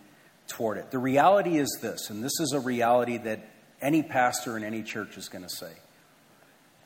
[0.47, 0.91] toward it.
[0.91, 3.39] The reality is this, and this is a reality that
[3.81, 5.71] any pastor in any church is going to say.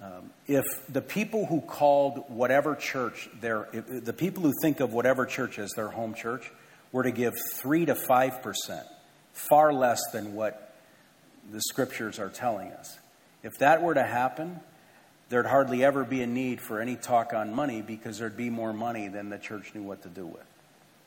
[0.01, 5.25] Um, if the people who called whatever church their, the people who think of whatever
[5.25, 6.51] church as their home church
[6.91, 8.83] were to give 3 to 5%,
[9.31, 10.70] far less than what
[11.51, 12.97] the scriptures are telling us.
[13.43, 14.59] If that were to happen,
[15.29, 18.73] there'd hardly ever be a need for any talk on money because there'd be more
[18.73, 20.45] money than the church knew what to do with.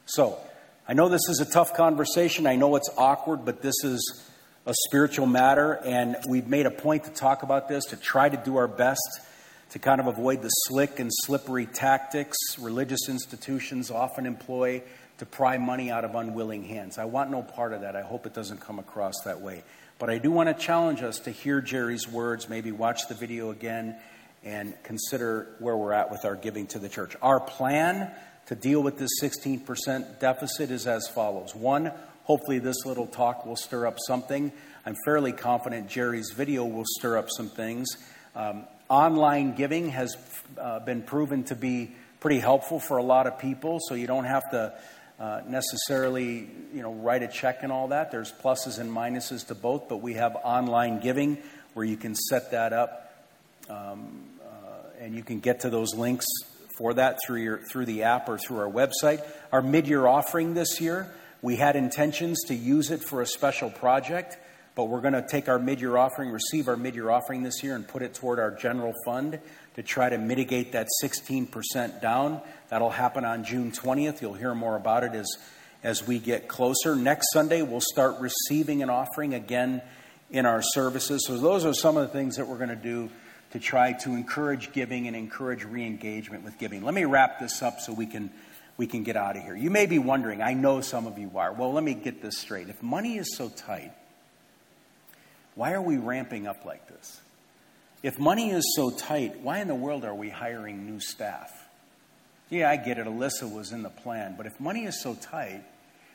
[0.07, 0.38] So,
[0.86, 2.47] I know this is a tough conversation.
[2.47, 4.22] I know it's awkward, but this is
[4.66, 8.36] a spiritual matter, and we've made a point to talk about this, to try to
[8.36, 9.01] do our best
[9.70, 14.82] to kind of avoid the slick and slippery tactics religious institutions often employ
[15.18, 16.99] to pry money out of unwilling hands.
[16.99, 17.97] I want no part of that.
[17.97, 19.64] I hope it doesn't come across that way.
[19.99, 23.51] But I do want to challenge us to hear Jerry's words, maybe watch the video
[23.51, 23.97] again,
[24.42, 27.16] and consider where we're at with our giving to the church.
[27.22, 28.11] Our plan
[28.47, 31.55] to deal with this 16% deficit is as follows.
[31.55, 31.92] One,
[32.24, 34.53] hopefully this little talk will stir up something.
[34.84, 37.88] I'm fairly confident Jerry's video will stir up some things.
[38.34, 40.16] Um, online giving has
[40.59, 44.24] uh, been proven to be pretty helpful for a lot of people, so you don't
[44.24, 44.74] have to
[45.24, 48.10] uh, necessarily, you know, write a check and all that.
[48.10, 51.38] There's pluses and minuses to both, but we have online giving
[51.72, 53.24] where you can set that up,
[53.70, 56.26] um, uh, and you can get to those links
[56.76, 59.26] for that through your through the app or through our website.
[59.50, 61.10] Our mid-year offering this year,
[61.40, 64.36] we had intentions to use it for a special project,
[64.74, 67.86] but we're going to take our mid-year offering, receive our mid-year offering this year, and
[67.86, 69.38] put it toward our general fund
[69.76, 72.40] to try to mitigate that 16% down.
[72.70, 74.20] That'll happen on June 20th.
[74.20, 75.28] You'll hear more about it as,
[75.82, 76.96] as we get closer.
[76.96, 79.80] Next Sunday, we'll start receiving an offering again
[80.30, 81.24] in our services.
[81.26, 83.10] So, those are some of the things that we're going to do
[83.52, 86.82] to try to encourage giving and encourage re engagement with giving.
[86.82, 88.32] Let me wrap this up so we can,
[88.76, 89.54] we can get out of here.
[89.54, 91.52] You may be wondering, I know some of you are.
[91.52, 92.68] Well, let me get this straight.
[92.68, 93.92] If money is so tight,
[95.55, 97.20] why are we ramping up like this?
[98.02, 101.50] If money is so tight, why in the world are we hiring new staff?
[102.50, 103.07] Yeah, I get it.
[103.07, 104.34] Alyssa was in the plan.
[104.36, 105.64] But if money is so tight,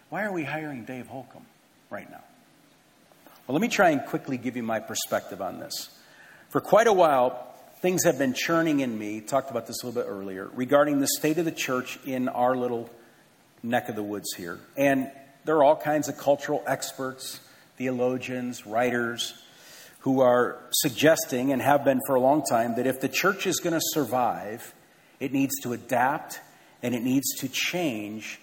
[0.10, 1.46] why are we hiring Dave Holcomb
[1.90, 2.24] right now?
[3.48, 5.90] Well, let me try and quickly give you my perspective on this.
[6.50, 7.48] For quite a while,
[7.82, 11.08] things have been churning in me, talked about this a little bit earlier, regarding the
[11.08, 12.90] state of the church in our little
[13.64, 14.60] neck of the woods here.
[14.78, 15.12] And
[15.46, 17.40] there are all kinds of cultural experts,
[17.80, 19.34] theologians, writers,
[20.00, 23.60] who are suggesting and have been for a long time that if the church is
[23.60, 24.74] going to survive,
[25.20, 26.40] it needs to adapt
[26.84, 28.40] and it needs to change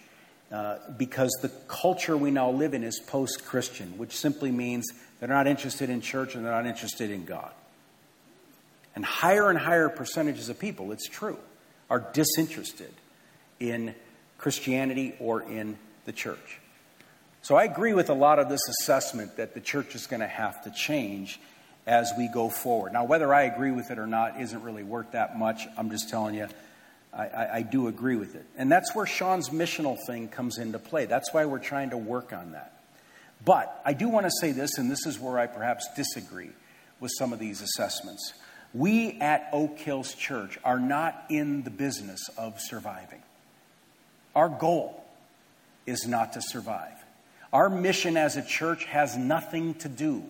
[0.50, 4.86] uh, because the culture we now live in is post Christian, which simply means
[5.20, 7.52] they're not interested in church and they're not interested in God.
[8.94, 11.38] And higher and higher percentages of people, it's true,
[11.90, 12.92] are disinterested
[13.60, 13.94] in
[14.38, 15.76] Christianity or in
[16.06, 16.60] the church.
[17.46, 20.26] So I agree with a lot of this assessment that the church is going to
[20.26, 21.38] have to change
[21.86, 22.92] as we go forward.
[22.92, 25.64] Now, whether I agree with it or not isn't really worth that much.
[25.78, 26.48] I'm just telling you,
[27.14, 28.44] I, I, I do agree with it.
[28.58, 31.06] And that's where Sean's missional thing comes into play.
[31.06, 32.80] That's why we're trying to work on that.
[33.44, 36.50] But I do want to say this, and this is where I perhaps disagree
[36.98, 38.32] with some of these assessments.
[38.74, 43.22] We at Oak Hills Church are not in the business of surviving.
[44.34, 45.04] Our goal
[45.86, 47.05] is not to survive.
[47.56, 50.22] Our mission as a church has nothing to do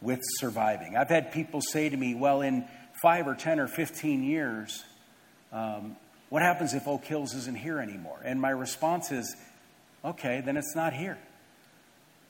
[0.00, 0.96] with surviving.
[0.96, 2.64] I've had people say to me, well, in
[3.02, 4.84] five or 10 or 15 years,
[5.52, 5.96] um,
[6.28, 8.20] what happens if Oak Hills isn't here anymore?
[8.24, 9.34] And my response is,
[10.04, 11.18] okay, then it's not here.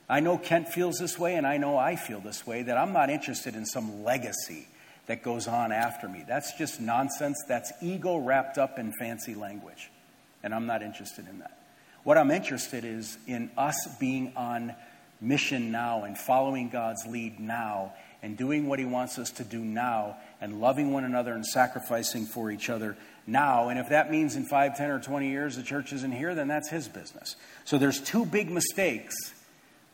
[0.09, 2.91] I know Kent feels this way, and I know I feel this way, that I'm
[2.91, 4.67] not interested in some legacy
[5.05, 6.25] that goes on after me.
[6.27, 7.37] That's just nonsense.
[7.47, 9.91] That's ego wrapped up in fancy language.
[10.41, 11.62] And I'm not interested in that.
[12.03, 14.75] What I'm interested is in us being on
[15.21, 19.59] mission now and following God's lead now and doing what He wants us to do
[19.59, 23.69] now and loving one another and sacrificing for each other now.
[23.69, 26.49] And if that means in 5, 10, or 20 years the church isn't here, then
[26.49, 27.37] that's His business.
[27.63, 29.15] So there's two big mistakes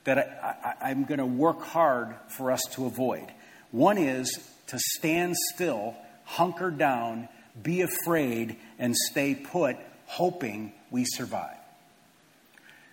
[0.05, 3.27] that I, am going to work hard for us to avoid.
[3.71, 4.31] One is
[4.67, 7.29] to stand still, hunker down,
[7.61, 11.58] be afraid, and stay put, hoping we survive.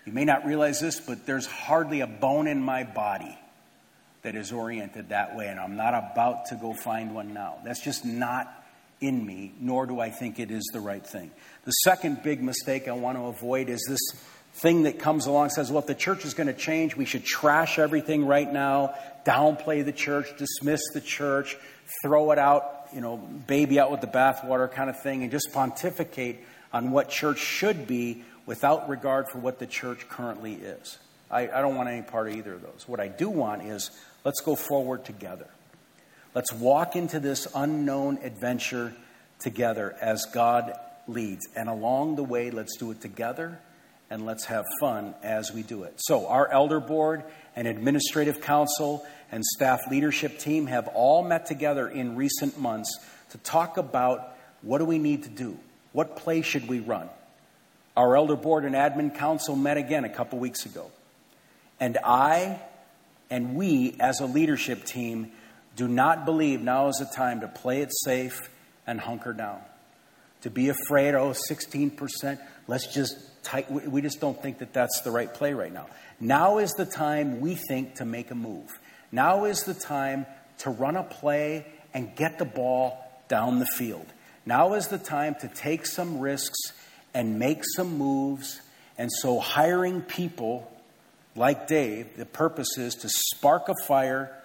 [0.07, 3.37] You may not realize this, but there's hardly a bone in my body
[4.23, 7.57] that is oriented that way, and I'm not about to go find one now.
[7.65, 8.53] That's just not
[9.01, 11.31] in me, nor do I think it is the right thing.
[11.65, 14.01] The second big mistake I want to avoid is this
[14.55, 17.25] thing that comes along says, well, if the church is going to change, we should
[17.25, 18.95] trash everything right now,
[19.25, 21.57] downplay the church, dismiss the church,
[22.03, 25.53] throw it out, you know, baby out with the bathwater kind of thing, and just
[25.53, 26.41] pontificate
[26.73, 30.99] on what church should be without regard for what the church currently is.
[31.31, 32.85] I, I don't want any part of either of those.
[32.87, 33.91] What I do want is
[34.25, 35.49] let's go forward together.
[36.35, 38.95] Let's walk into this unknown adventure
[39.41, 40.73] together as God
[41.09, 41.47] leads.
[41.57, 43.59] And along the way, let's do it together
[44.11, 45.95] and let's have fun as we do it.
[45.97, 47.25] So, our elder board
[47.57, 52.99] and administrative council and staff leadership team have all met together in recent months
[53.31, 55.59] to talk about what do we need to do?
[55.93, 57.09] What play should we run?
[57.97, 60.91] Our elder board and admin council met again a couple weeks ago.
[61.81, 62.61] And I
[63.31, 65.33] and we as a leadership team
[65.77, 68.51] do not believe now is the time to play it safe
[68.87, 69.61] and hunker down.
[70.43, 72.39] To be afraid, oh, 16%,
[72.69, 73.71] let's just tight.
[73.71, 75.87] We just don't think that that's the right play right now.
[76.21, 78.79] Now is the time we think to make a move.
[79.13, 80.27] Now is the time
[80.59, 84.07] to run a play and get the ball down the field.
[84.45, 86.59] Now is the time to take some risks
[87.17, 88.61] and make some moves.
[88.99, 90.71] And so, hiring people
[91.35, 94.37] like Dave, the purpose is to spark a fire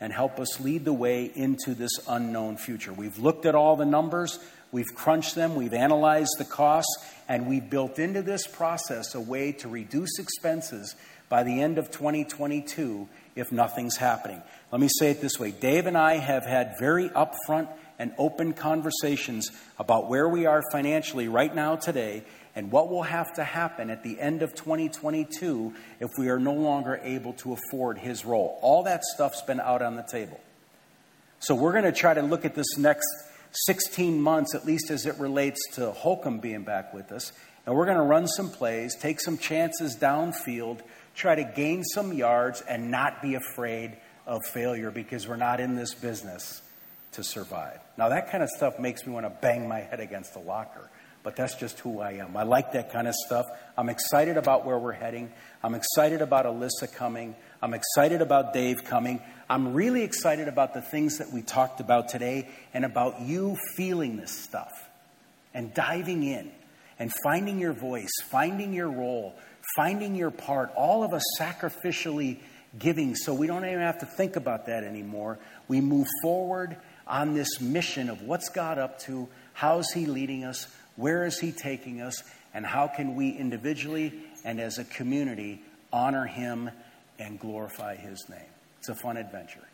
[0.00, 2.90] and help us lead the way into this unknown future.
[2.90, 4.38] We've looked at all the numbers.
[4.72, 9.50] We've crunched them, we've analyzed the costs, and we've built into this process a way
[9.52, 10.94] to reduce expenses
[11.28, 14.40] by the end of 2022 if nothing's happening.
[14.70, 17.68] Let me say it this way Dave and I have had very upfront
[18.00, 22.24] and open conversations about where we are financially right now today
[22.56, 26.54] and what will have to happen at the end of 2022 if we are no
[26.54, 28.58] longer able to afford his role.
[28.62, 30.40] All that stuff's been out on the table.
[31.40, 33.06] So we're going to try to look at this next
[33.66, 37.32] 16 months, at least as it relates to Holcomb being back with us.
[37.66, 40.80] And we're going to run some plays, take some chances downfield,
[41.14, 45.74] try to gain some yards, and not be afraid of failure because we're not in
[45.74, 46.62] this business
[47.12, 47.80] to survive.
[47.96, 50.90] Now, that kind of stuff makes me want to bang my head against a locker,
[51.22, 52.36] but that's just who I am.
[52.36, 53.46] I like that kind of stuff.
[53.76, 55.32] I'm excited about where we're heading.
[55.62, 57.34] I'm excited about Alyssa coming.
[57.60, 59.20] I'm excited about Dave coming.
[59.48, 64.16] I'm really excited about the things that we talked about today and about you feeling
[64.16, 64.70] this stuff
[65.52, 66.52] and diving in
[66.98, 69.34] and finding your voice, finding your role,
[69.76, 72.38] finding your part, all of us sacrificially
[72.78, 75.38] giving so we don't even have to think about that anymore.
[75.66, 76.76] We move forward
[77.10, 81.52] on this mission of what's God up to, how's He leading us, where is He
[81.52, 82.22] taking us,
[82.54, 86.70] and how can we individually and as a community honor Him
[87.18, 88.38] and glorify His name.
[88.78, 89.66] It's a fun adventure.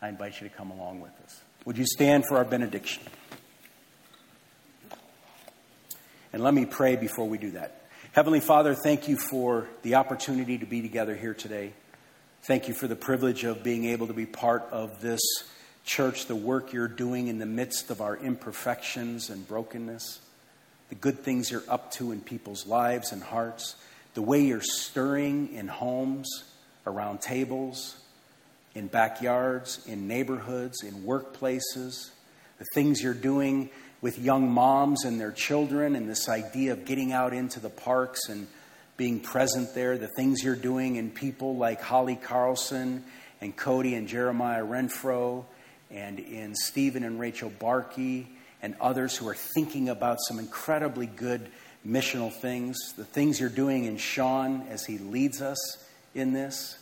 [0.00, 1.40] I invite you to come along with us.
[1.64, 3.02] Would you stand for our benediction?
[6.32, 7.82] And let me pray before we do that.
[8.12, 11.72] Heavenly Father, thank you for the opportunity to be together here today.
[12.42, 15.20] Thank you for the privilege of being able to be part of this
[15.84, 20.20] church, the work you're doing in the midst of our imperfections and brokenness,
[20.88, 23.76] the good things you're up to in people's lives and hearts.
[24.14, 26.44] the way you're stirring in homes,
[26.86, 27.96] around tables,
[28.74, 32.10] in backyards, in neighborhoods, in workplaces,
[32.58, 33.70] the things you're doing
[34.00, 38.28] with young moms and their children, and this idea of getting out into the parks
[38.28, 38.46] and
[38.96, 43.04] being present there, the things you're doing in people like Holly Carlson
[43.40, 45.44] and Cody and Jeremiah Renfro,
[45.92, 48.26] and in Stephen and Rachel Barkey,
[48.62, 51.48] and others who are thinking about some incredibly good
[51.86, 55.84] missional things, the things you're doing in Sean as he leads us
[56.14, 56.78] in this,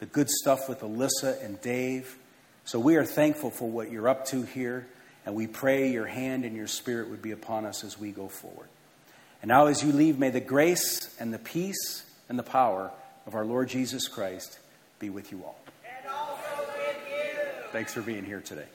[0.00, 2.16] the good stuff with Alyssa and Dave.
[2.64, 4.86] So we are thankful for what you're up to here,
[5.26, 8.28] and we pray your hand and your spirit would be upon us as we go
[8.28, 8.68] forward.
[9.42, 12.92] And now, as you leave, may the grace and the peace and the power
[13.26, 14.58] of our Lord Jesus Christ
[14.98, 15.58] be with you all.
[15.84, 17.61] And also with you.
[17.72, 18.66] Thanks for being here today.